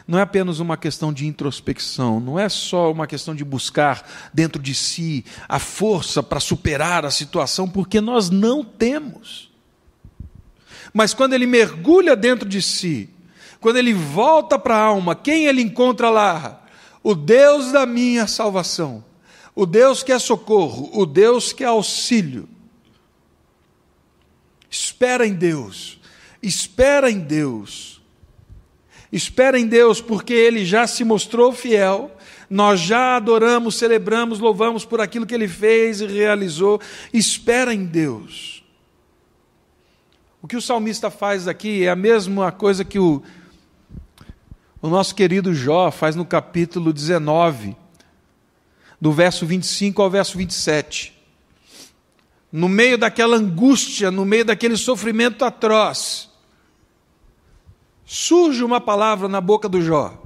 Não 0.07 0.17
é 0.17 0.21
apenas 0.21 0.59
uma 0.59 0.77
questão 0.77 1.11
de 1.11 1.27
introspecção, 1.27 2.19
não 2.21 2.39
é 2.39 2.47
só 2.47 2.89
uma 2.89 3.05
questão 3.05 3.35
de 3.35 3.43
buscar 3.43 4.09
dentro 4.33 4.61
de 4.61 4.73
si 4.73 5.25
a 5.49 5.59
força 5.59 6.23
para 6.23 6.39
superar 6.39 7.05
a 7.05 7.11
situação, 7.11 7.67
porque 7.67 7.99
nós 7.99 8.29
não 8.29 8.63
temos. 8.63 9.51
Mas 10.93 11.13
quando 11.13 11.33
ele 11.33 11.45
mergulha 11.45 12.15
dentro 12.15 12.47
de 12.47 12.61
si, 12.61 13.09
quando 13.59 13.75
ele 13.75 13.93
volta 13.93 14.57
para 14.57 14.77
a 14.77 14.81
alma, 14.81 15.13
quem 15.13 15.45
ele 15.45 15.61
encontra 15.61 16.09
lá? 16.09 16.63
O 17.03 17.13
Deus 17.13 17.73
da 17.73 17.85
minha 17.85 18.27
salvação, 18.27 19.03
o 19.53 19.65
Deus 19.65 20.03
que 20.03 20.13
é 20.13 20.19
socorro, 20.19 20.89
o 20.93 21.05
Deus 21.05 21.51
que 21.51 21.65
é 21.65 21.67
auxílio. 21.67 22.47
Espera 24.69 25.27
em 25.27 25.33
Deus, 25.33 25.99
espera 26.41 27.11
em 27.11 27.19
Deus 27.19 27.96
Espera 29.11 29.59
em 29.59 29.67
Deus, 29.67 30.01
porque 30.01 30.33
Ele 30.33 30.65
já 30.65 30.85
se 30.85 31.03
mostrou 31.03 31.51
fiel, 31.53 32.11
nós 32.49 32.79
já 32.79 33.15
adoramos, 33.15 33.75
celebramos, 33.75 34.39
louvamos 34.39 34.85
por 34.85 34.99
aquilo 34.99 35.25
que 35.25 35.33
Ele 35.33 35.47
fez 35.47 36.01
e 36.01 36.07
realizou. 36.07 36.79
Espera 37.13 37.73
em 37.73 37.85
Deus. 37.85 38.63
O 40.41 40.47
que 40.47 40.55
o 40.55 40.61
salmista 40.61 41.09
faz 41.09 41.47
aqui 41.47 41.83
é 41.83 41.89
a 41.89 41.95
mesma 41.95 42.51
coisa 42.51 42.85
que 42.85 42.99
o, 42.99 43.21
o 44.81 44.87
nosso 44.87 45.15
querido 45.15 45.53
Jó 45.53 45.89
faz 45.91 46.15
no 46.15 46.25
capítulo 46.25 46.93
19, 46.93 47.75
do 48.99 49.11
verso 49.11 49.45
25 49.45 50.01
ao 50.01 50.09
verso 50.09 50.37
27. 50.37 51.13
No 52.51 52.69
meio 52.69 52.97
daquela 52.97 53.35
angústia, 53.35 54.09
no 54.09 54.25
meio 54.25 54.45
daquele 54.45 54.77
sofrimento 54.77 55.43
atroz, 55.43 56.26
surge 58.07 58.63
uma 58.63 58.79
palavra 58.79 59.27
na 59.27 59.41
boca 59.41 59.67
do 59.67 59.81
Jó. 59.81 60.17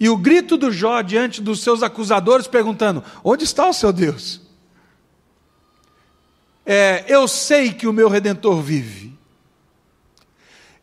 E 0.00 0.08
o 0.08 0.16
grito 0.16 0.56
do 0.56 0.72
Jó 0.72 1.02
diante 1.02 1.40
dos 1.40 1.62
seus 1.62 1.82
acusadores, 1.82 2.48
perguntando: 2.48 3.04
Onde 3.22 3.44
está 3.44 3.68
o 3.68 3.72
seu 3.72 3.92
Deus? 3.92 4.40
É, 6.64 7.04
eu 7.06 7.28
sei 7.28 7.72
que 7.72 7.86
o 7.86 7.92
meu 7.92 8.08
redentor 8.08 8.60
vive. 8.60 9.16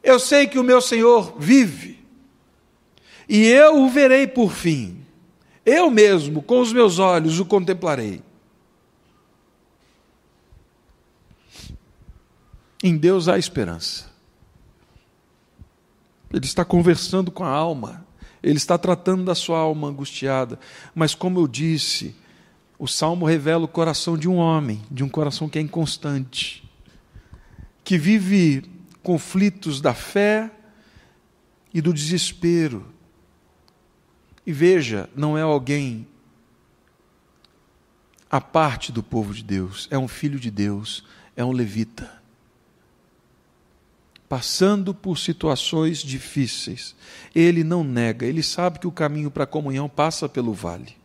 Eu 0.01 0.19
sei 0.19 0.47
que 0.47 0.59
o 0.59 0.63
meu 0.63 0.79
Senhor 0.79 1.35
vive. 1.37 1.99
E 3.27 3.45
eu 3.47 3.81
o 3.81 3.89
verei 3.89 4.27
por 4.27 4.53
fim. 4.53 5.05
Eu 5.65 5.89
mesmo, 5.89 6.41
com 6.41 6.61
os 6.61 6.71
meus 6.71 6.99
olhos, 6.99 7.39
o 7.39 7.45
contemplarei. 7.45 8.21
Em 12.81 12.95
Deus 12.95 13.27
há 13.27 13.37
esperança. 13.37 14.08
Ele 16.31 16.45
está 16.45 16.63
conversando 16.63 17.31
com 17.31 17.43
a 17.43 17.49
alma, 17.49 18.05
ele 18.41 18.57
está 18.57 18.77
tratando 18.77 19.25
da 19.25 19.33
sua 19.33 19.59
alma 19.59 19.87
angustiada. 19.87 20.59
Mas, 20.93 21.15
como 21.15 21.39
eu 21.39 21.47
disse, 21.47 22.15
o 22.77 22.87
salmo 22.87 23.25
revela 23.25 23.65
o 23.65 23.67
coração 23.67 24.17
de 24.17 24.29
um 24.29 24.35
homem, 24.35 24.81
de 24.89 25.03
um 25.03 25.09
coração 25.09 25.49
que 25.49 25.57
é 25.57 25.61
inconstante, 25.61 26.63
que 27.83 27.97
vive 27.97 28.63
conflitos 29.01 29.81
da 29.81 29.93
fé 29.93 30.51
e 31.73 31.81
do 31.81 31.93
desespero. 31.93 32.85
E 34.45 34.53
veja, 34.53 35.09
não 35.15 35.37
é 35.37 35.41
alguém 35.41 36.07
a 38.29 38.39
parte 38.39 38.91
do 38.91 39.01
povo 39.01 39.33
de 39.33 39.43
Deus, 39.43 39.87
é 39.89 39.97
um 39.97 40.07
filho 40.07 40.39
de 40.39 40.51
Deus, 40.51 41.03
é 41.35 41.43
um 41.43 41.51
levita 41.51 42.18
passando 44.29 44.93
por 44.93 45.17
situações 45.17 45.97
difíceis, 45.97 46.95
ele 47.33 47.63
não 47.63 47.83
nega, 47.83 48.27
ele 48.27 48.43
sabe 48.43 48.77
que 48.77 48.85
o 48.85 48.91
caminho 48.91 49.31
para 49.31 49.43
a 49.43 49.47
comunhão 49.47 49.89
passa 49.89 50.29
pelo 50.29 50.53
vale. 50.53 50.95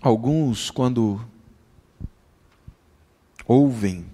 Alguns, 0.00 0.70
quando 0.70 1.20
ouvem 3.44 4.06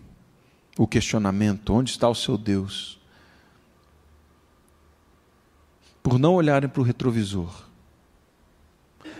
o 0.79 0.87
questionamento: 0.87 1.75
onde 1.75 1.91
está 1.91 2.09
o 2.09 2.15
seu 2.15 2.39
Deus? 2.39 2.99
Por 6.03 6.19
não 6.19 6.35
olharem 6.35 6.71
para 6.71 6.81
o 6.81 6.85
retrovisor, 6.85 7.67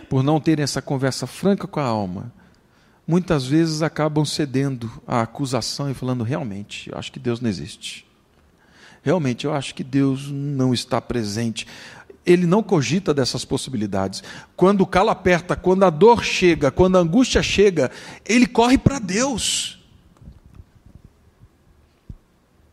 por 0.09 0.23
não 0.23 0.41
terem 0.41 0.63
essa 0.63 0.81
conversa 0.81 1.27
franca 1.27 1.67
com 1.67 1.79
a 1.79 1.83
alma, 1.83 2.33
muitas 3.07 3.45
vezes 3.45 3.81
acabam 3.81 4.25
cedendo 4.25 4.91
à 5.05 5.21
acusação 5.21 5.89
e 5.89 5.93
falando: 5.93 6.23
realmente, 6.23 6.89
eu 6.89 6.97
acho 6.97 7.11
que 7.11 7.19
Deus 7.19 7.39
não 7.39 7.49
existe. 7.49 8.05
Realmente, 9.01 9.45
eu 9.45 9.53
acho 9.53 9.75
que 9.75 9.83
Deus 9.83 10.29
não 10.31 10.73
está 10.73 11.01
presente. 11.01 11.67
Ele 12.25 12.45
não 12.45 12.63
cogita 12.63 13.13
dessas 13.13 13.43
possibilidades. 13.43 14.23
Quando 14.55 14.81
o 14.81 14.87
calo 14.87 15.09
aperta, 15.09 15.57
quando 15.57 15.83
a 15.83 15.89
dor 15.89 16.23
chega, 16.23 16.71
quando 16.71 16.97
a 16.97 17.01
angústia 17.01 17.43
chega, 17.43 17.91
ele 18.25 18.47
corre 18.47 18.77
para 18.77 18.99
Deus. 18.99 19.77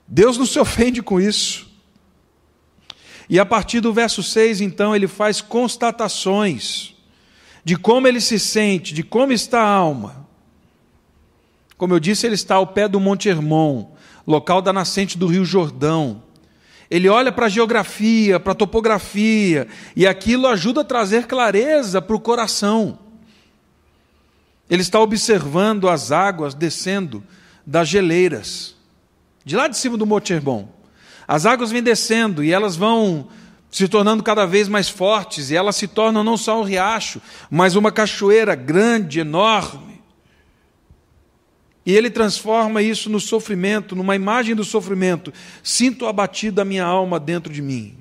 Deus 0.06 0.38
não 0.38 0.46
se 0.46 0.58
ofende 0.58 1.02
com 1.02 1.20
isso. 1.20 1.68
E 3.28 3.38
a 3.38 3.46
partir 3.46 3.80
do 3.80 3.92
verso 3.92 4.22
6, 4.22 4.60
então, 4.60 4.94
ele 4.94 5.08
faz 5.08 5.40
constatações 5.40 6.94
de 7.64 7.76
como 7.76 8.08
ele 8.08 8.20
se 8.20 8.38
sente, 8.38 8.94
de 8.94 9.02
como 9.02 9.32
está 9.32 9.60
a 9.60 9.68
alma. 9.68 10.19
Como 11.80 11.94
eu 11.94 11.98
disse, 11.98 12.26
ele 12.26 12.34
está 12.34 12.56
ao 12.56 12.66
pé 12.66 12.86
do 12.86 13.00
Monte 13.00 13.30
Hermon, 13.30 13.86
local 14.26 14.60
da 14.60 14.70
nascente 14.70 15.16
do 15.16 15.26
Rio 15.26 15.46
Jordão. 15.46 16.22
Ele 16.90 17.08
olha 17.08 17.32
para 17.32 17.46
a 17.46 17.48
geografia, 17.48 18.38
para 18.38 18.52
a 18.52 18.54
topografia, 18.54 19.66
e 19.96 20.06
aquilo 20.06 20.46
ajuda 20.46 20.82
a 20.82 20.84
trazer 20.84 21.26
clareza 21.26 22.02
para 22.02 22.14
o 22.14 22.20
coração. 22.20 22.98
Ele 24.68 24.82
está 24.82 25.00
observando 25.00 25.88
as 25.88 26.12
águas 26.12 26.52
descendo 26.52 27.24
das 27.66 27.88
geleiras, 27.88 28.76
de 29.42 29.56
lá 29.56 29.66
de 29.66 29.78
cima 29.78 29.96
do 29.96 30.04
Monte 30.04 30.34
Hermon. 30.34 30.68
As 31.26 31.46
águas 31.46 31.70
vêm 31.70 31.82
descendo 31.82 32.44
e 32.44 32.52
elas 32.52 32.76
vão 32.76 33.28
se 33.70 33.88
tornando 33.88 34.22
cada 34.22 34.44
vez 34.44 34.68
mais 34.68 34.90
fortes, 34.90 35.50
e 35.50 35.56
elas 35.56 35.76
se 35.76 35.88
tornam 35.88 36.22
não 36.22 36.36
só 36.36 36.60
um 36.60 36.62
riacho, 36.62 37.22
mas 37.50 37.74
uma 37.74 37.90
cachoeira 37.90 38.54
grande, 38.54 39.20
enorme. 39.20 39.89
E 41.84 41.96
ele 41.96 42.10
transforma 42.10 42.82
isso 42.82 43.08
no 43.08 43.18
sofrimento, 43.18 43.96
numa 43.96 44.14
imagem 44.14 44.54
do 44.54 44.64
sofrimento. 44.64 45.32
Sinto 45.62 46.06
abatido 46.06 46.60
a 46.60 46.64
minha 46.64 46.84
alma 46.84 47.18
dentro 47.18 47.52
de 47.52 47.62
mim. 47.62 47.96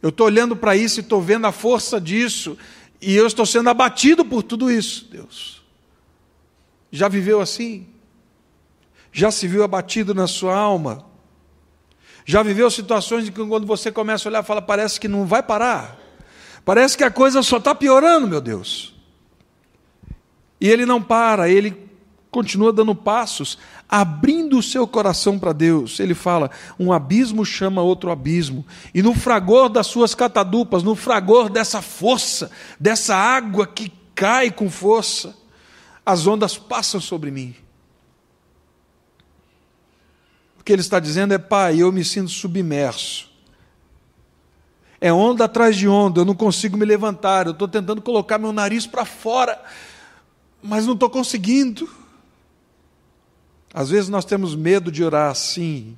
Eu 0.00 0.10
estou 0.10 0.26
olhando 0.26 0.54
para 0.54 0.76
isso 0.76 1.00
e 1.00 1.02
estou 1.02 1.20
vendo 1.20 1.46
a 1.46 1.52
força 1.52 2.00
disso, 2.00 2.56
e 3.00 3.14
eu 3.14 3.26
estou 3.26 3.44
sendo 3.44 3.68
abatido 3.68 4.24
por 4.24 4.42
tudo 4.42 4.70
isso, 4.70 5.08
Deus. 5.10 5.62
Já 6.92 7.08
viveu 7.08 7.40
assim? 7.40 7.88
Já 9.12 9.30
se 9.30 9.48
viu 9.48 9.64
abatido 9.64 10.14
na 10.14 10.26
sua 10.26 10.56
alma? 10.56 11.04
Já 12.24 12.42
viveu 12.42 12.70
situações 12.70 13.24
de 13.24 13.32
que 13.32 13.44
quando 13.46 13.66
você 13.66 13.90
começa 13.90 14.28
a 14.28 14.30
olhar, 14.30 14.42
fala, 14.42 14.60
parece 14.60 15.00
que 15.00 15.08
não 15.08 15.26
vai 15.26 15.42
parar. 15.42 15.98
Parece 16.64 16.96
que 16.96 17.04
a 17.04 17.10
coisa 17.10 17.42
só 17.42 17.58
está 17.58 17.74
piorando, 17.74 18.26
meu 18.26 18.40
Deus. 18.40 18.95
E 20.60 20.68
ele 20.68 20.86
não 20.86 21.02
para, 21.02 21.48
ele 21.48 21.86
continua 22.30 22.72
dando 22.72 22.94
passos, 22.94 23.56
abrindo 23.88 24.58
o 24.58 24.62
seu 24.62 24.86
coração 24.86 25.38
para 25.38 25.52
Deus. 25.52 26.00
Ele 26.00 26.14
fala: 26.14 26.50
um 26.78 26.92
abismo 26.92 27.44
chama 27.44 27.82
outro 27.82 28.10
abismo, 28.10 28.64
e 28.94 29.02
no 29.02 29.14
fragor 29.14 29.68
das 29.68 29.86
suas 29.86 30.14
catadupas, 30.14 30.82
no 30.82 30.94
fragor 30.94 31.48
dessa 31.48 31.80
força, 31.80 32.50
dessa 32.78 33.16
água 33.16 33.66
que 33.66 33.92
cai 34.14 34.50
com 34.50 34.70
força, 34.70 35.34
as 36.04 36.26
ondas 36.26 36.58
passam 36.58 37.00
sobre 37.00 37.30
mim. 37.30 37.54
O 40.60 40.64
que 40.64 40.72
ele 40.72 40.82
está 40.82 41.00
dizendo 41.00 41.32
é: 41.32 41.38
Pai, 41.38 41.80
eu 41.80 41.90
me 41.90 42.04
sinto 42.04 42.30
submerso. 42.30 43.30
É 45.00 45.12
onda 45.12 45.44
atrás 45.44 45.76
de 45.76 45.86
onda, 45.86 46.20
eu 46.20 46.24
não 46.24 46.34
consigo 46.34 46.76
me 46.76 46.84
levantar, 46.84 47.46
eu 47.46 47.52
estou 47.52 47.68
tentando 47.68 48.00
colocar 48.00 48.38
meu 48.38 48.52
nariz 48.52 48.86
para 48.86 49.04
fora, 49.04 49.62
mas 50.66 50.86
não 50.86 50.94
estou 50.94 51.08
conseguindo. 51.08 51.88
Às 53.72 53.90
vezes 53.90 54.08
nós 54.08 54.24
temos 54.24 54.54
medo 54.54 54.90
de 54.90 55.04
orar 55.04 55.30
assim, 55.30 55.96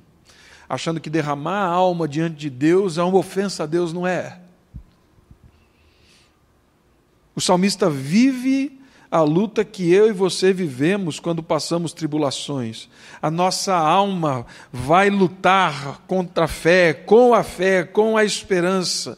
achando 0.67 0.99
que 0.99 1.09
derramar 1.09 1.65
a 1.65 1.71
alma 1.71 2.07
diante 2.07 2.35
de 2.35 2.49
Deus 2.49 2.97
é 2.97 3.03
uma 3.03 3.17
ofensa 3.17 3.63
a 3.63 3.65
Deus, 3.65 3.93
não 3.93 4.05
é. 4.05 4.39
O 7.35 7.41
salmista 7.41 7.89
vive 7.89 8.79
a 9.11 9.21
luta 9.21 9.63
que 9.65 9.91
eu 9.91 10.07
e 10.07 10.11
você 10.11 10.53
vivemos 10.53 11.19
quando 11.19 11.41
passamos 11.41 11.93
tribulações. 11.93 12.89
A 13.21 13.31
nossa 13.31 13.73
alma 13.73 14.45
vai 14.71 15.09
lutar 15.09 16.01
contra 16.05 16.45
a 16.45 16.47
fé, 16.47 16.93
com 16.93 17.33
a 17.33 17.43
fé, 17.43 17.83
com 17.83 18.17
a 18.17 18.23
esperança. 18.23 19.17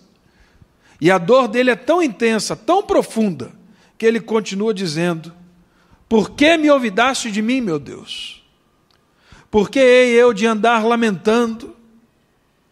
E 0.99 1.09
a 1.09 1.17
dor 1.17 1.47
dele 1.47 1.71
é 1.71 1.75
tão 1.75 2.01
intensa, 2.01 2.55
tão 2.55 2.83
profunda, 2.83 3.51
que 3.97 4.05
ele 4.05 4.19
continua 4.19 4.73
dizendo: 4.73 5.33
Por 6.11 6.31
que 6.31 6.57
me 6.57 6.69
olvidaste 6.69 7.31
de 7.31 7.41
mim, 7.41 7.61
meu 7.61 7.79
Deus? 7.79 8.43
Por 9.49 9.69
que 9.69 9.79
hei 9.79 10.09
eu 10.09 10.33
de 10.33 10.45
andar 10.45 10.83
lamentando? 10.83 11.73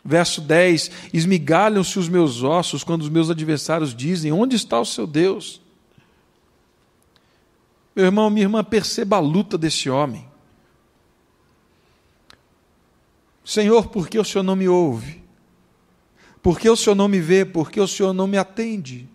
Verso 0.04 0.42
10: 0.42 0.92
Esmigalham-se 1.14 1.98
os 1.98 2.10
meus 2.10 2.44
ossos 2.44 2.84
quando 2.84 3.04
os 3.04 3.08
meus 3.08 3.30
adversários 3.30 3.96
dizem: 3.96 4.34
Onde 4.34 4.58
está 4.58 4.78
o 4.78 4.84
seu 4.84 5.08
Deus? 5.08 5.62
Meu 7.96 8.08
irmão, 8.08 8.30
minha 8.30 8.44
irmã, 8.44 8.62
perceba 8.62 9.16
a 9.16 9.22
luta 9.22 9.58
desse 9.58 9.90
homem. 9.90 10.28
Senhor, 13.46 13.88
por 13.88 14.10
que 14.10 14.20
o 14.20 14.26
Senhor 14.26 14.44
não 14.44 14.58
me 14.58 14.68
ouve? 14.68 15.24
Por 16.44 16.60
que 16.60 16.70
o 16.70 16.76
Senhor 16.76 16.94
não 16.94 17.08
me 17.08 17.22
vê? 17.22 17.46
Por 17.46 17.72
que 17.72 17.80
o 17.80 17.88
Senhor 17.88 18.12
não 18.12 18.28
me 18.28 18.38
atende? 18.38 19.09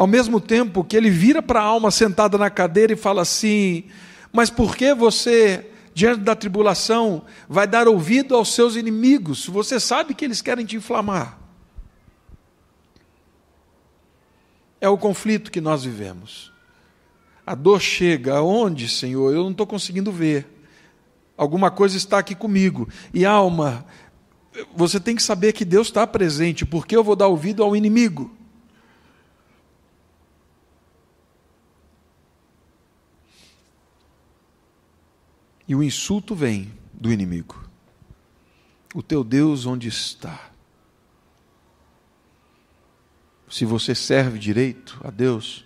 Ao 0.00 0.06
mesmo 0.06 0.40
tempo 0.40 0.82
que 0.82 0.96
ele 0.96 1.10
vira 1.10 1.42
para 1.42 1.60
a 1.60 1.62
alma 1.62 1.90
sentada 1.90 2.38
na 2.38 2.48
cadeira 2.48 2.94
e 2.94 2.96
fala 2.96 3.20
assim: 3.20 3.84
mas 4.32 4.48
por 4.48 4.74
que 4.74 4.94
você, 4.94 5.70
diante 5.92 6.22
da 6.22 6.34
tribulação, 6.34 7.22
vai 7.46 7.66
dar 7.66 7.86
ouvido 7.86 8.34
aos 8.34 8.54
seus 8.54 8.76
inimigos? 8.76 9.46
Você 9.48 9.78
sabe 9.78 10.14
que 10.14 10.24
eles 10.24 10.40
querem 10.40 10.64
te 10.64 10.74
inflamar. 10.74 11.38
É 14.80 14.88
o 14.88 14.96
conflito 14.96 15.50
que 15.50 15.60
nós 15.60 15.84
vivemos. 15.84 16.50
A 17.46 17.54
dor 17.54 17.78
chega 17.78 18.38
aonde, 18.38 18.88
Senhor? 18.88 19.34
Eu 19.34 19.42
não 19.42 19.50
estou 19.50 19.66
conseguindo 19.66 20.10
ver. 20.10 20.64
Alguma 21.36 21.70
coisa 21.70 21.98
está 21.98 22.20
aqui 22.20 22.34
comigo. 22.34 22.88
E 23.12 23.26
alma, 23.26 23.84
você 24.74 24.98
tem 24.98 25.14
que 25.14 25.22
saber 25.22 25.52
que 25.52 25.62
Deus 25.66 25.88
está 25.88 26.06
presente, 26.06 26.64
porque 26.64 26.96
eu 26.96 27.04
vou 27.04 27.14
dar 27.14 27.26
ouvido 27.26 27.62
ao 27.62 27.76
inimigo. 27.76 28.39
E 35.70 35.74
o 35.76 35.84
insulto 35.84 36.34
vem 36.34 36.72
do 36.92 37.12
inimigo. 37.12 37.70
O 38.92 39.04
teu 39.04 39.22
Deus 39.22 39.66
onde 39.66 39.86
está? 39.86 40.50
Se 43.48 43.64
você 43.64 43.94
serve 43.94 44.36
direito 44.36 45.00
a 45.04 45.12
Deus, 45.12 45.64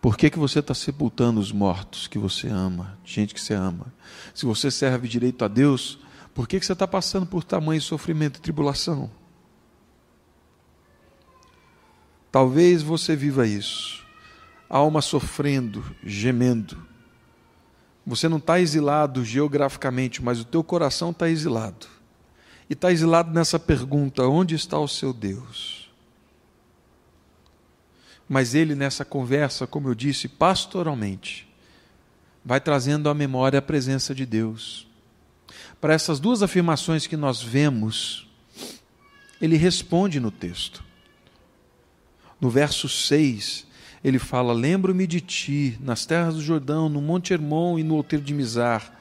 por 0.00 0.16
que, 0.16 0.30
que 0.30 0.38
você 0.38 0.60
está 0.60 0.72
sepultando 0.72 1.40
os 1.40 1.52
mortos 1.52 2.06
que 2.06 2.18
você 2.18 2.48
ama, 2.48 2.98
gente 3.04 3.34
que 3.34 3.40
você 3.40 3.52
ama? 3.52 3.92
Se 4.34 4.46
você 4.46 4.70
serve 4.70 5.06
direito 5.06 5.44
a 5.44 5.48
Deus, 5.48 5.98
por 6.32 6.48
que, 6.48 6.58
que 6.58 6.64
você 6.64 6.72
está 6.72 6.88
passando 6.88 7.26
por 7.26 7.44
tamanho 7.44 7.82
sofrimento 7.82 8.38
e 8.38 8.40
tribulação? 8.40 9.10
Talvez 12.32 12.80
você 12.82 13.14
viva 13.14 13.46
isso, 13.46 14.02
alma 14.70 15.02
sofrendo, 15.02 15.84
gemendo, 16.02 16.93
você 18.06 18.28
não 18.28 18.36
está 18.36 18.60
exilado 18.60 19.24
geograficamente, 19.24 20.22
mas 20.22 20.40
o 20.40 20.44
teu 20.44 20.62
coração 20.62 21.10
está 21.10 21.28
exilado. 21.28 21.86
E 22.68 22.74
está 22.74 22.92
exilado 22.92 23.32
nessa 23.32 23.58
pergunta: 23.58 24.22
onde 24.24 24.54
está 24.54 24.78
o 24.78 24.88
seu 24.88 25.12
Deus? 25.12 25.90
Mas 28.28 28.54
ele, 28.54 28.74
nessa 28.74 29.04
conversa, 29.04 29.66
como 29.66 29.88
eu 29.88 29.94
disse, 29.94 30.28
pastoralmente, 30.28 31.48
vai 32.44 32.60
trazendo 32.60 33.08
à 33.08 33.14
memória 33.14 33.58
a 33.58 33.62
presença 33.62 34.14
de 34.14 34.24
Deus. 34.24 34.86
Para 35.80 35.94
essas 35.94 36.18
duas 36.18 36.42
afirmações 36.42 37.06
que 37.06 37.16
nós 37.16 37.42
vemos, 37.42 38.26
ele 39.40 39.56
responde 39.56 40.18
no 40.18 40.30
texto. 40.30 40.82
No 42.40 42.48
verso 42.50 42.88
6, 42.88 43.66
ele 44.04 44.18
fala: 44.18 44.52
Lembro-me 44.52 45.06
de 45.06 45.22
ti, 45.22 45.78
nas 45.80 46.04
terras 46.04 46.34
do 46.34 46.42
Jordão, 46.42 46.90
no 46.90 47.00
Monte 47.00 47.32
Hermon 47.32 47.78
e 47.78 47.82
no 47.82 47.94
outeiro 47.94 48.22
de 48.22 48.34
Mizar. 48.34 48.92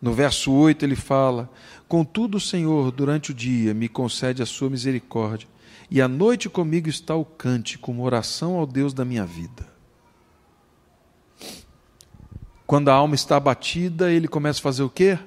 No 0.00 0.12
verso 0.12 0.50
8 0.50 0.84
ele 0.84 0.96
fala: 0.96 1.48
Contudo, 1.86 2.40
Senhor, 2.40 2.90
durante 2.90 3.30
o 3.30 3.34
dia 3.34 3.72
me 3.72 3.88
concede 3.88 4.42
a 4.42 4.46
sua 4.46 4.68
misericórdia, 4.68 5.46
e 5.88 6.02
à 6.02 6.08
noite 6.08 6.48
comigo 6.48 6.88
está 6.88 7.14
o 7.14 7.24
cante, 7.24 7.78
como 7.78 8.02
oração 8.02 8.56
ao 8.56 8.66
Deus 8.66 8.92
da 8.92 9.04
minha 9.04 9.24
vida. 9.24 9.70
Quando 12.66 12.88
a 12.88 12.94
alma 12.94 13.14
está 13.14 13.36
abatida, 13.36 14.10
ele 14.10 14.26
começa 14.26 14.58
a 14.58 14.62
fazer 14.62 14.82
o 14.82 14.90
quê? 14.90 15.18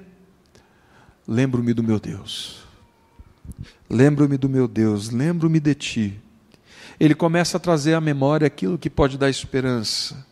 Lembro-me 1.26 1.72
do 1.72 1.82
meu 1.82 1.98
Deus. 1.98 2.64
Lembro-me 3.88 4.36
do 4.36 4.48
meu 4.48 4.66
Deus, 4.68 5.10
lembro-me 5.10 5.60
de 5.60 5.74
ti 5.74 6.20
ele 6.98 7.14
começa 7.14 7.56
a 7.56 7.60
trazer 7.60 7.94
à 7.94 8.00
memória 8.00 8.46
aquilo 8.46 8.78
que 8.78 8.90
pode 8.90 9.18
dar 9.18 9.28
esperança. 9.28 10.26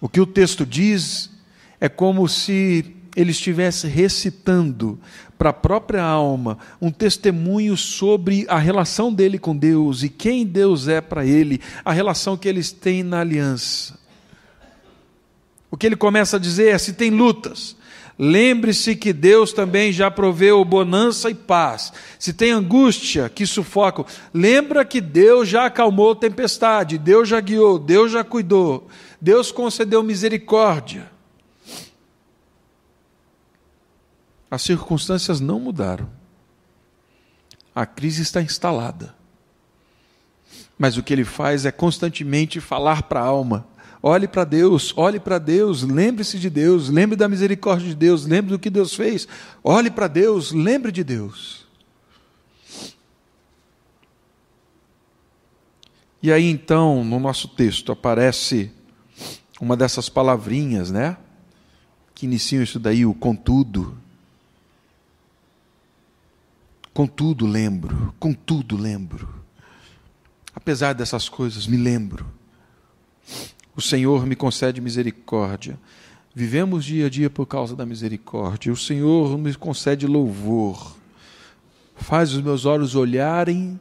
O 0.00 0.08
que 0.08 0.20
o 0.20 0.26
texto 0.26 0.66
diz 0.66 1.30
é 1.80 1.88
como 1.88 2.28
se 2.28 2.94
ele 3.16 3.30
estivesse 3.30 3.86
recitando 3.86 5.00
para 5.38 5.50
a 5.50 5.52
própria 5.54 6.02
alma 6.02 6.58
um 6.80 6.90
testemunho 6.90 7.76
sobre 7.76 8.44
a 8.48 8.58
relação 8.58 9.12
dele 9.12 9.38
com 9.38 9.56
Deus 9.56 10.02
e 10.02 10.10
quem 10.10 10.44
Deus 10.44 10.86
é 10.86 11.00
para 11.00 11.24
ele, 11.24 11.60
a 11.82 11.92
relação 11.92 12.36
que 12.36 12.46
eles 12.46 12.72
têm 12.72 13.02
na 13.02 13.20
aliança. 13.20 13.98
O 15.70 15.76
que 15.76 15.86
ele 15.86 15.96
começa 15.96 16.36
a 16.36 16.40
dizer 16.40 16.74
é: 16.74 16.78
se 16.78 16.92
tem 16.92 17.10
lutas, 17.10 17.76
Lembre-se 18.18 18.96
que 18.96 19.12
Deus 19.12 19.52
também 19.52 19.92
já 19.92 20.10
proveu 20.10 20.64
bonança 20.64 21.28
e 21.28 21.34
paz. 21.34 21.92
Se 22.18 22.32
tem 22.32 22.50
angústia 22.50 23.28
que 23.28 23.46
sufoca, 23.46 24.06
lembra 24.32 24.86
que 24.86 25.02
Deus 25.02 25.48
já 25.48 25.66
acalmou 25.66 26.12
a 26.12 26.16
tempestade, 26.16 26.96
Deus 26.96 27.28
já 27.28 27.40
guiou, 27.40 27.78
Deus 27.78 28.12
já 28.12 28.24
cuidou, 28.24 28.88
Deus 29.20 29.52
concedeu 29.52 30.02
misericórdia. 30.02 31.10
As 34.50 34.62
circunstâncias 34.62 35.38
não 35.40 35.60
mudaram. 35.60 36.08
A 37.74 37.84
crise 37.84 38.22
está 38.22 38.40
instalada. 38.40 39.14
Mas 40.78 40.96
o 40.96 41.02
que 41.02 41.12
ele 41.12 41.24
faz 41.24 41.66
é 41.66 41.70
constantemente 41.70 42.60
falar 42.60 43.02
para 43.02 43.20
a 43.20 43.24
alma: 43.24 43.66
olhe 44.06 44.28
para 44.28 44.44
Deus, 44.44 44.92
olhe 44.96 45.18
para 45.18 45.36
Deus, 45.36 45.82
lembre-se 45.82 46.38
de 46.38 46.48
Deus, 46.48 46.88
lembre 46.88 47.16
da 47.16 47.28
misericórdia 47.28 47.88
de 47.88 47.94
Deus, 47.96 48.24
lembre 48.24 48.52
do 48.52 48.58
que 48.58 48.70
Deus 48.70 48.94
fez, 48.94 49.26
olhe 49.64 49.90
para 49.90 50.06
Deus, 50.06 50.52
lembre 50.52 50.92
de 50.92 51.02
Deus. 51.02 51.66
E 56.22 56.30
aí 56.30 56.48
então, 56.48 57.04
no 57.04 57.18
nosso 57.18 57.48
texto, 57.48 57.90
aparece 57.90 58.70
uma 59.60 59.76
dessas 59.76 60.08
palavrinhas, 60.08 60.88
né? 60.88 61.16
Que 62.14 62.26
iniciam 62.26 62.62
isso 62.62 62.78
daí, 62.78 63.04
o 63.04 63.12
contudo. 63.12 63.98
Contudo 66.94 67.44
lembro, 67.44 68.14
contudo 68.20 68.76
lembro. 68.76 69.28
Apesar 70.54 70.92
dessas 70.92 71.28
coisas, 71.28 71.66
me 71.66 71.76
lembro. 71.76 72.24
O 73.76 73.82
Senhor 73.82 74.24
me 74.26 74.34
concede 74.34 74.80
misericórdia. 74.80 75.78
Vivemos 76.34 76.84
dia 76.84 77.06
a 77.06 77.10
dia 77.10 77.28
por 77.28 77.46
causa 77.46 77.76
da 77.76 77.84
misericórdia. 77.84 78.72
O 78.72 78.76
Senhor 78.76 79.36
me 79.36 79.54
concede 79.54 80.06
louvor. 80.06 80.96
Faz 81.94 82.32
os 82.32 82.42
meus 82.42 82.64
olhos 82.64 82.94
olharem 82.94 83.78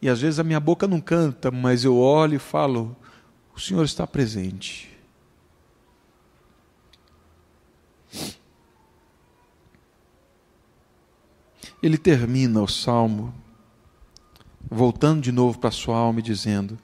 e 0.00 0.08
às 0.08 0.20
vezes 0.20 0.38
a 0.38 0.44
minha 0.44 0.60
boca 0.60 0.86
não 0.86 1.00
canta, 1.00 1.50
mas 1.50 1.84
eu 1.84 1.96
olho 1.96 2.34
e 2.34 2.38
falo: 2.38 2.96
o 3.54 3.60
Senhor 3.60 3.84
está 3.84 4.06
presente. 4.06 4.90
Ele 11.82 11.98
termina 11.98 12.62
o 12.62 12.68
salmo, 12.68 13.34
voltando 14.70 15.20
de 15.20 15.30
novo 15.30 15.58
para 15.58 15.68
a 15.68 15.72
sua 15.72 15.96
alma 15.96 16.20
e 16.20 16.22
dizendo: 16.22 16.78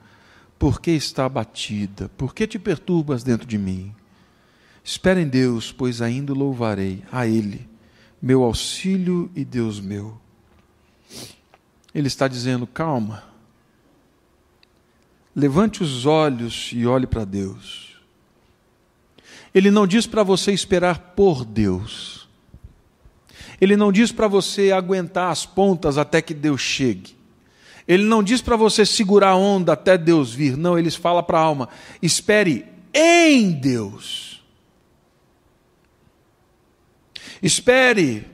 Por 0.62 0.80
que 0.80 0.92
está 0.92 1.24
abatida? 1.24 2.08
Por 2.10 2.32
que 2.32 2.46
te 2.46 2.56
perturbas 2.56 3.24
dentro 3.24 3.48
de 3.48 3.58
mim? 3.58 3.92
Espera 4.84 5.20
em 5.20 5.26
Deus, 5.26 5.72
pois 5.72 6.00
ainda 6.00 6.32
louvarei 6.32 7.02
a 7.10 7.26
Ele, 7.26 7.68
meu 8.22 8.44
auxílio 8.44 9.28
e 9.34 9.44
Deus 9.44 9.80
meu. 9.80 10.16
Ele 11.92 12.06
está 12.06 12.28
dizendo: 12.28 12.64
calma, 12.64 13.24
levante 15.34 15.82
os 15.82 16.06
olhos 16.06 16.70
e 16.72 16.86
olhe 16.86 17.08
para 17.08 17.24
Deus. 17.24 17.96
Ele 19.52 19.68
não 19.68 19.84
diz 19.84 20.06
para 20.06 20.22
você 20.22 20.52
esperar 20.52 21.12
por 21.16 21.44
Deus. 21.44 22.28
Ele 23.60 23.76
não 23.76 23.90
diz 23.90 24.12
para 24.12 24.28
você 24.28 24.70
aguentar 24.70 25.32
as 25.32 25.44
pontas 25.44 25.98
até 25.98 26.22
que 26.22 26.32
Deus 26.32 26.60
chegue. 26.60 27.20
Ele 27.86 28.04
não 28.04 28.22
diz 28.22 28.40
para 28.40 28.56
você 28.56 28.86
segurar 28.86 29.30
a 29.30 29.36
onda 29.36 29.72
até 29.72 29.98
Deus 29.98 30.32
vir. 30.32 30.56
Não, 30.56 30.78
ele 30.78 30.90
fala 30.90 31.22
para 31.22 31.38
a 31.38 31.42
alma: 31.42 31.68
espere 32.00 32.66
em 32.94 33.52
Deus. 33.52 34.42
Espere 37.42 38.26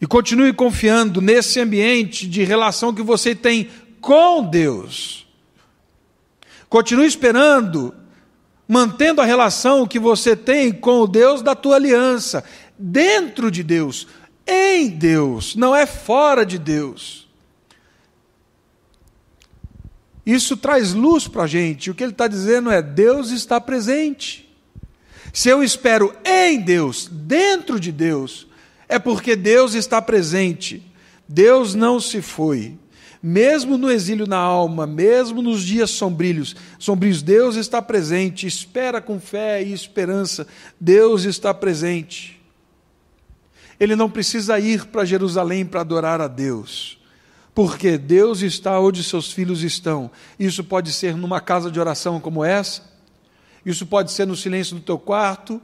e 0.00 0.06
continue 0.06 0.52
confiando 0.52 1.20
nesse 1.20 1.58
ambiente 1.60 2.28
de 2.28 2.44
relação 2.44 2.94
que 2.94 3.02
você 3.02 3.34
tem 3.34 3.68
com 4.00 4.44
Deus. 4.44 5.26
Continue 6.68 7.06
esperando, 7.06 7.94
mantendo 8.68 9.20
a 9.20 9.24
relação 9.24 9.86
que 9.86 9.98
você 9.98 10.36
tem 10.36 10.72
com 10.72 11.00
o 11.00 11.06
Deus 11.06 11.42
da 11.42 11.54
tua 11.54 11.76
aliança, 11.76 12.44
dentro 12.78 13.50
de 13.50 13.62
Deus, 13.62 14.06
em 14.46 14.88
Deus, 14.90 15.56
não 15.56 15.74
é 15.74 15.86
fora 15.86 16.44
de 16.44 16.58
Deus. 16.58 17.23
Isso 20.26 20.56
traz 20.56 20.92
luz 20.92 21.28
para 21.28 21.44
a 21.44 21.46
gente. 21.46 21.90
O 21.90 21.94
que 21.94 22.02
ele 22.02 22.12
está 22.12 22.26
dizendo 22.26 22.70
é: 22.70 22.80
Deus 22.80 23.30
está 23.30 23.60
presente. 23.60 24.48
Se 25.32 25.48
eu 25.48 25.62
espero 25.62 26.14
em 26.24 26.60
Deus, 26.60 27.08
dentro 27.10 27.80
de 27.80 27.90
Deus, 27.90 28.46
é 28.88 28.98
porque 28.98 29.34
Deus 29.34 29.74
está 29.74 30.00
presente. 30.00 30.82
Deus 31.28 31.74
não 31.74 31.98
se 31.98 32.22
foi. 32.22 32.78
Mesmo 33.22 33.78
no 33.78 33.90
exílio 33.90 34.26
na 34.26 34.36
alma, 34.36 34.86
mesmo 34.86 35.40
nos 35.40 35.62
dias 35.62 35.90
sombrios, 35.90 36.54
sombrios, 36.78 37.22
Deus 37.22 37.56
está 37.56 37.80
presente. 37.80 38.46
Espera 38.46 39.00
com 39.00 39.18
fé 39.18 39.62
e 39.62 39.72
esperança. 39.72 40.46
Deus 40.78 41.24
está 41.24 41.52
presente. 41.52 42.40
Ele 43.80 43.96
não 43.96 44.10
precisa 44.10 44.58
ir 44.60 44.86
para 44.86 45.04
Jerusalém 45.04 45.64
para 45.64 45.80
adorar 45.80 46.20
a 46.20 46.28
Deus, 46.28 46.98
porque 47.54 47.96
Deus 47.96 48.42
está 48.42 48.80
onde 48.80 49.04
seus 49.04 49.32
filhos 49.32 49.62
estão. 49.62 50.10
Isso 50.38 50.64
pode 50.64 50.92
ser 50.92 51.16
numa 51.16 51.40
casa 51.40 51.70
de 51.70 51.78
oração 51.78 52.18
como 52.20 52.44
essa, 52.44 52.82
isso 53.64 53.86
pode 53.86 54.10
ser 54.10 54.26
no 54.26 54.36
silêncio 54.36 54.74
do 54.74 54.82
teu 54.82 54.98
quarto, 54.98 55.62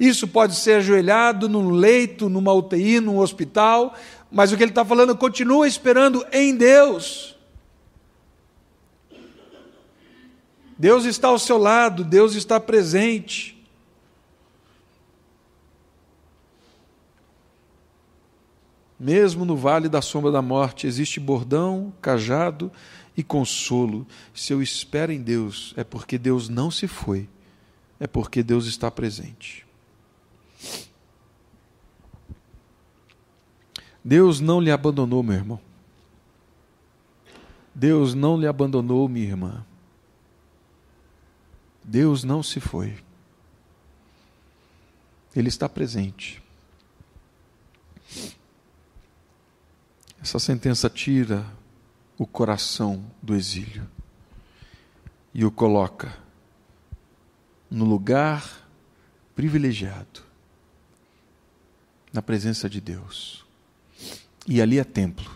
isso 0.00 0.26
pode 0.26 0.54
ser 0.54 0.78
ajoelhado 0.78 1.48
num 1.48 1.70
leito, 1.70 2.28
numa 2.28 2.52
UTI, 2.52 3.00
num 3.00 3.18
hospital, 3.18 3.94
mas 4.30 4.52
o 4.52 4.56
que 4.56 4.62
ele 4.62 4.70
está 4.70 4.84
falando, 4.84 5.16
continua 5.16 5.68
esperando 5.68 6.26
em 6.32 6.54
Deus. 6.54 7.36
Deus 10.78 11.04
está 11.04 11.28
ao 11.28 11.38
seu 11.38 11.56
lado, 11.56 12.04
Deus 12.04 12.34
está 12.34 12.60
presente. 12.60 13.55
Mesmo 18.98 19.44
no 19.44 19.56
vale 19.56 19.88
da 19.88 20.00
sombra 20.00 20.30
da 20.30 20.40
morte, 20.40 20.86
existe 20.86 21.20
bordão, 21.20 21.92
cajado 22.00 22.72
e 23.16 23.22
consolo. 23.22 24.06
Se 24.34 24.52
eu 24.52 24.62
espero 24.62 25.12
em 25.12 25.20
Deus, 25.20 25.74
é 25.76 25.84
porque 25.84 26.16
Deus 26.16 26.48
não 26.48 26.70
se 26.70 26.88
foi, 26.88 27.28
é 28.00 28.06
porque 28.06 28.42
Deus 28.42 28.66
está 28.66 28.90
presente. 28.90 29.66
Deus 34.02 34.40
não 34.40 34.60
lhe 34.60 34.70
abandonou, 34.70 35.22
meu 35.22 35.34
irmão. 35.34 35.60
Deus 37.74 38.14
não 38.14 38.38
lhe 38.38 38.46
abandonou, 38.46 39.08
minha 39.08 39.26
irmã. 39.26 39.66
Deus 41.84 42.24
não 42.24 42.42
se 42.42 42.60
foi. 42.60 42.96
Ele 45.34 45.48
está 45.48 45.68
presente. 45.68 46.42
Essa 50.26 50.40
sentença 50.40 50.90
tira 50.90 51.46
o 52.18 52.26
coração 52.26 53.04
do 53.22 53.32
exílio 53.32 53.86
e 55.32 55.44
o 55.44 55.52
coloca 55.52 56.18
no 57.70 57.84
lugar 57.84 58.68
privilegiado 59.36 60.24
na 62.12 62.20
presença 62.20 62.68
de 62.68 62.80
Deus. 62.80 63.46
E 64.48 64.60
ali 64.60 64.80
é 64.80 64.84
templo. 64.84 65.30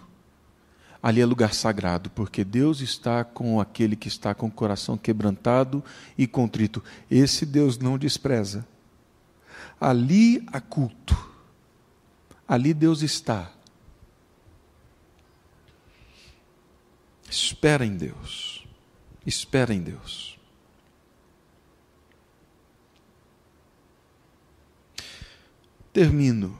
Ali 1.01 1.21
é 1.21 1.25
lugar 1.25 1.55
sagrado, 1.55 2.11
porque 2.11 2.43
Deus 2.43 2.81
está 2.81 3.23
com 3.23 3.61
aquele 3.61 3.95
que 3.95 4.09
está 4.09 4.35
com 4.35 4.49
o 4.49 4.51
coração 4.51 4.99
quebrantado 4.99 5.85
e 6.19 6.27
contrito. 6.27 6.83
Esse 7.09 7.47
Deus 7.47 7.79
não 7.79 7.97
despreza. 7.97 8.67
Ali 9.81 10.45
há 10.49 10.61
culto. 10.61 11.31
Ali 12.49 12.75
Deus 12.75 13.03
está. 13.03 13.53
Espera 17.31 17.87
em 17.87 17.97
Deus. 17.97 18.67
Espera 19.25 19.73
em 19.73 19.81
Deus. 19.81 20.37
Termino 25.93 26.59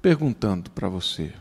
perguntando 0.00 0.70
para 0.70 0.88
você. 0.88 1.34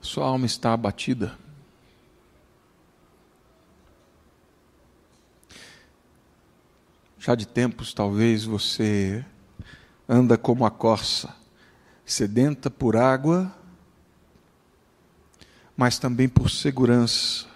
Sua 0.00 0.26
alma 0.26 0.46
está 0.46 0.72
abatida? 0.72 1.43
Já 7.24 7.34
de 7.34 7.48
tempos, 7.48 7.94
talvez 7.94 8.44
você 8.44 9.24
anda 10.06 10.36
como 10.36 10.66
a 10.66 10.70
corça, 10.70 11.34
sedenta 12.04 12.70
por 12.70 12.96
água, 12.96 13.50
mas 15.74 15.98
também 15.98 16.28
por 16.28 16.50
segurança 16.50 17.46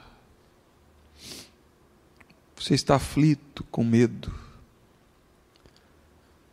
você 2.57 2.73
está 2.73 2.97
aflito, 2.97 3.63
com 3.65 3.85
medo. 3.85 4.35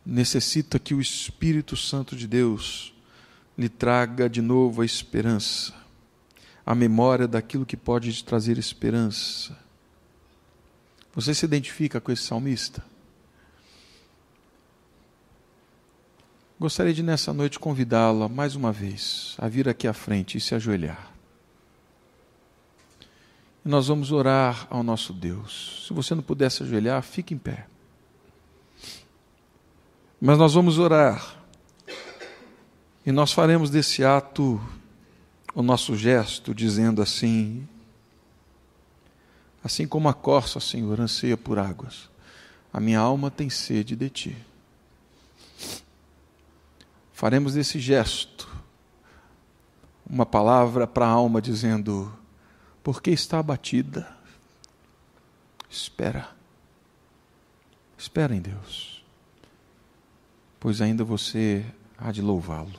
Necessita 0.04 0.78
que 0.78 0.92
o 0.92 1.00
Espírito 1.00 1.74
Santo 1.74 2.14
de 2.14 2.26
Deus 2.26 2.92
lhe 3.56 3.70
traga 3.70 4.28
de 4.28 4.42
novo 4.42 4.82
a 4.82 4.84
esperança, 4.84 5.72
a 6.66 6.74
memória 6.74 7.26
daquilo 7.26 7.64
que 7.64 7.78
pode 7.78 8.12
te 8.12 8.22
trazer 8.22 8.58
esperança. 8.58 9.58
Você 11.14 11.34
se 11.34 11.46
identifica 11.46 11.98
com 11.98 12.12
esse 12.12 12.24
salmista? 12.24 12.84
Gostaria 16.58 16.94
de 16.94 17.02
nessa 17.02 17.34
noite 17.34 17.58
convidá-la 17.58 18.30
mais 18.30 18.56
uma 18.56 18.72
vez 18.72 19.36
a 19.36 19.46
vir 19.46 19.68
aqui 19.68 19.86
à 19.86 19.92
frente 19.92 20.38
e 20.38 20.40
se 20.40 20.54
ajoelhar. 20.54 21.12
E 23.62 23.68
nós 23.68 23.88
vamos 23.88 24.10
orar 24.10 24.66
ao 24.70 24.82
nosso 24.82 25.12
Deus. 25.12 25.84
Se 25.86 25.92
você 25.92 26.14
não 26.14 26.22
puder 26.22 26.50
se 26.50 26.62
ajoelhar, 26.62 27.02
fique 27.02 27.34
em 27.34 27.36
pé. 27.36 27.66
Mas 30.18 30.38
nós 30.38 30.54
vamos 30.54 30.78
orar. 30.78 31.36
E 33.04 33.12
nós 33.12 33.32
faremos 33.32 33.68
desse 33.68 34.02
ato 34.02 34.58
o 35.54 35.62
nosso 35.62 35.94
gesto, 35.94 36.54
dizendo 36.54 37.02
assim: 37.02 37.68
Assim 39.62 39.86
como 39.86 40.08
a 40.08 40.14
corça, 40.14 40.58
Senhor, 40.58 40.98
anseia 41.02 41.36
por 41.36 41.58
águas, 41.58 42.08
a 42.72 42.80
minha 42.80 42.98
alma 42.98 43.30
tem 43.30 43.50
sede 43.50 43.94
de 43.94 44.08
ti 44.08 44.45
faremos 47.16 47.54
desse 47.54 47.80
gesto 47.80 48.46
uma 50.06 50.26
palavra 50.26 50.86
para 50.86 51.06
a 51.06 51.08
alma 51.08 51.40
dizendo: 51.40 52.12
Por 52.84 53.00
que 53.00 53.10
está 53.10 53.38
abatida? 53.38 54.06
Espera. 55.68 56.28
Espera 57.96 58.36
em 58.36 58.40
Deus, 58.40 59.02
pois 60.60 60.82
ainda 60.82 61.02
você 61.02 61.64
há 61.96 62.12
de 62.12 62.20
louvá-lo. 62.20 62.78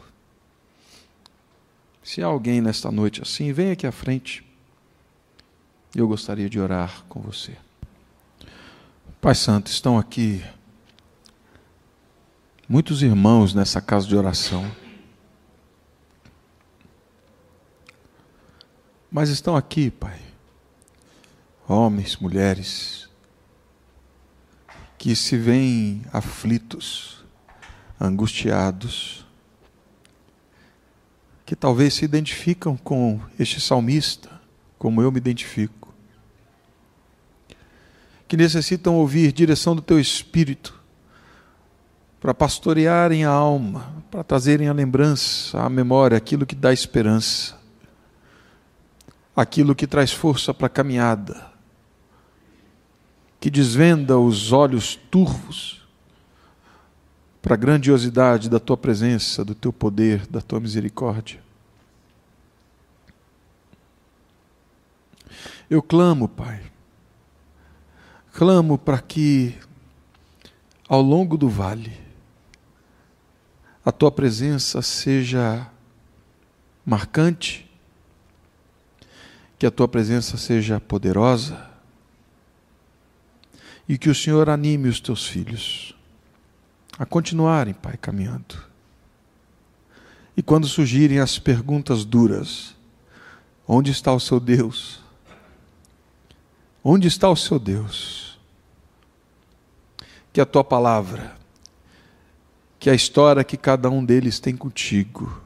Se 2.04 2.22
há 2.22 2.28
alguém 2.28 2.62
nesta 2.62 2.92
noite 2.92 3.24
assim, 3.24 3.52
vem 3.52 3.72
aqui 3.72 3.88
à 3.88 3.92
frente. 3.92 4.46
Eu 5.96 6.08
gostaria 6.08 6.48
de 6.48 6.60
orar 6.60 7.04
com 7.10 7.20
você. 7.20 7.58
Pai 9.20 9.34
Santo, 9.34 9.72
estão 9.72 9.98
aqui 9.98 10.46
muitos 12.68 13.02
irmãos 13.02 13.54
nessa 13.54 13.80
casa 13.80 14.06
de 14.08 14.16
oração. 14.16 14.70
Mas 19.10 19.30
estão 19.30 19.56
aqui, 19.56 19.90
Pai, 19.90 20.20
homens, 21.68 22.18
mulheres, 22.18 23.10
que 24.98 25.16
se 25.16 25.38
veem 25.38 26.04
aflitos, 26.12 27.24
angustiados, 28.00 29.26
que 31.46 31.56
talvez 31.56 31.94
se 31.94 32.04
identificam 32.04 32.76
com 32.76 33.22
este 33.40 33.62
salmista, 33.62 34.30
como 34.78 35.02
eu 35.02 35.10
me 35.10 35.18
identifico, 35.18 35.94
que 38.28 38.36
necessitam 38.36 38.96
ouvir 38.96 39.32
direção 39.32 39.74
do 39.74 39.82
Teu 39.82 39.98
Espírito, 39.98 40.77
para 42.20 42.34
pastorearem 42.34 43.24
a 43.24 43.30
alma, 43.30 43.94
para 44.10 44.24
trazerem 44.24 44.68
a 44.68 44.74
lembrança, 44.74 45.62
a 45.62 45.70
memória, 45.70 46.18
aquilo 46.18 46.46
que 46.46 46.56
dá 46.56 46.74
esperança, 46.74 47.58
aquilo 49.36 49.76
que 49.76 49.86
traz 49.86 50.12
força 50.12 50.54
para 50.54 50.68
a 50.68 50.70
caminhada, 50.70 51.52
que 53.40 53.50
desvenda 53.52 54.18
os 54.18 54.52
olhos 54.52 54.96
turvos 54.96 55.88
para 57.42 57.54
a 57.54 57.58
grandiosidade 57.58 58.50
da 58.50 58.60
tua 58.60 58.76
presença, 58.76 59.46
do 59.46 59.54
teu 59.54 59.72
poder, 59.72 60.26
da 60.28 60.42
tua 60.42 60.60
misericórdia. 60.60 61.40
Eu 65.70 65.84
clamo, 65.84 66.28
Pai, 66.28 66.62
clamo 68.34 68.78
para 68.78 69.00
que 69.00 69.56
ao 70.90 71.02
longo 71.02 71.38
do 71.38 71.50
vale, 71.50 72.07
a 73.88 73.92
tua 73.94 74.12
presença 74.12 74.82
seja 74.82 75.66
marcante, 76.86 77.72
que 79.58 79.66
a 79.66 79.72
tua 79.72 79.88
presença 79.88 80.36
seja 80.36 80.78
poderosa 80.78 81.72
e 83.88 83.98
que 83.98 84.10
o 84.10 84.14
Senhor 84.14 84.50
anime 84.50 84.90
os 84.90 85.00
teus 85.00 85.26
filhos 85.26 85.96
a 87.00 87.06
continuarem, 87.06 87.74
Pai, 87.74 87.96
caminhando. 87.96 88.62
E 90.36 90.44
quando 90.44 90.68
surgirem 90.68 91.20
as 91.20 91.40
perguntas 91.40 92.04
duras, 92.04 92.76
onde 93.66 93.92
está 93.92 94.12
o 94.12 94.20
seu 94.20 94.38
Deus? 94.38 95.00
Onde 96.84 97.08
está 97.08 97.30
o 97.30 97.38
seu 97.38 97.58
Deus? 97.58 98.38
Que 100.34 100.42
a 100.42 100.46
tua 100.46 100.66
palavra 100.66 101.38
que 102.80 102.90
a 102.90 102.94
história 102.94 103.44
que 103.44 103.58
cada 103.58 103.90
um 103.90 104.04
deles 104.04 104.40
tem 104.40 104.56
contigo. 104.56 105.42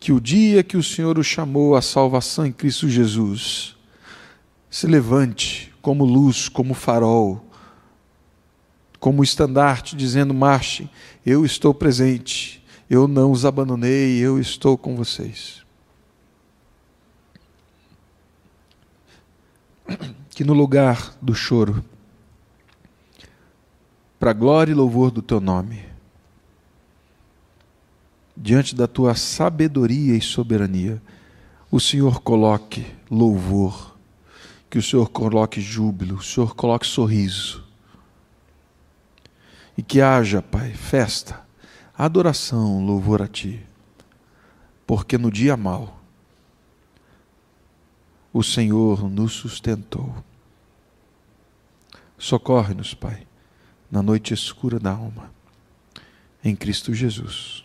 Que 0.00 0.12
o 0.12 0.20
dia 0.20 0.62
que 0.62 0.76
o 0.76 0.82
Senhor 0.82 1.18
o 1.18 1.22
chamou 1.22 1.76
à 1.76 1.82
salvação 1.82 2.44
em 2.44 2.52
Cristo 2.52 2.88
Jesus, 2.88 3.76
se 4.68 4.86
levante 4.86 5.72
como 5.80 6.04
luz, 6.04 6.48
como 6.48 6.74
farol, 6.74 7.44
como 8.98 9.22
estandarte, 9.22 9.94
dizendo: 9.94 10.32
marche, 10.32 10.90
eu 11.24 11.44
estou 11.44 11.72
presente, 11.72 12.64
eu 12.88 13.06
não 13.06 13.30
os 13.30 13.44
abandonei, 13.44 14.18
eu 14.18 14.40
estou 14.40 14.76
com 14.76 14.96
vocês. 14.96 15.62
Que 20.30 20.42
no 20.42 20.54
lugar 20.54 21.14
do 21.20 21.34
choro, 21.34 21.84
para 24.18 24.32
glória 24.32 24.72
e 24.72 24.74
louvor 24.74 25.10
do 25.10 25.20
teu 25.20 25.40
nome, 25.40 25.91
diante 28.42 28.74
da 28.74 28.88
tua 28.88 29.14
sabedoria 29.14 30.16
e 30.16 30.20
soberania, 30.20 31.00
o 31.70 31.78
Senhor 31.78 32.20
coloque 32.20 32.84
louvor, 33.08 33.96
que 34.68 34.78
o 34.78 34.82
Senhor 34.82 35.08
coloque 35.10 35.60
júbilo, 35.60 36.16
o 36.16 36.22
Senhor 36.22 36.56
coloque 36.56 36.84
sorriso. 36.84 37.62
E 39.78 39.82
que 39.82 40.00
haja, 40.00 40.42
Pai, 40.42 40.72
festa, 40.72 41.40
adoração, 41.96 42.84
louvor 42.84 43.22
a 43.22 43.28
Ti. 43.28 43.64
Porque 44.84 45.16
no 45.16 45.30
dia 45.30 45.56
mau, 45.56 46.00
o 48.32 48.42
Senhor 48.42 49.08
nos 49.08 49.34
sustentou. 49.34 50.12
Socorre-nos, 52.18 52.92
Pai, 52.92 53.24
na 53.88 54.02
noite 54.02 54.34
escura 54.34 54.80
da 54.80 54.90
alma, 54.90 55.30
em 56.42 56.56
Cristo 56.56 56.92
Jesus. 56.92 57.64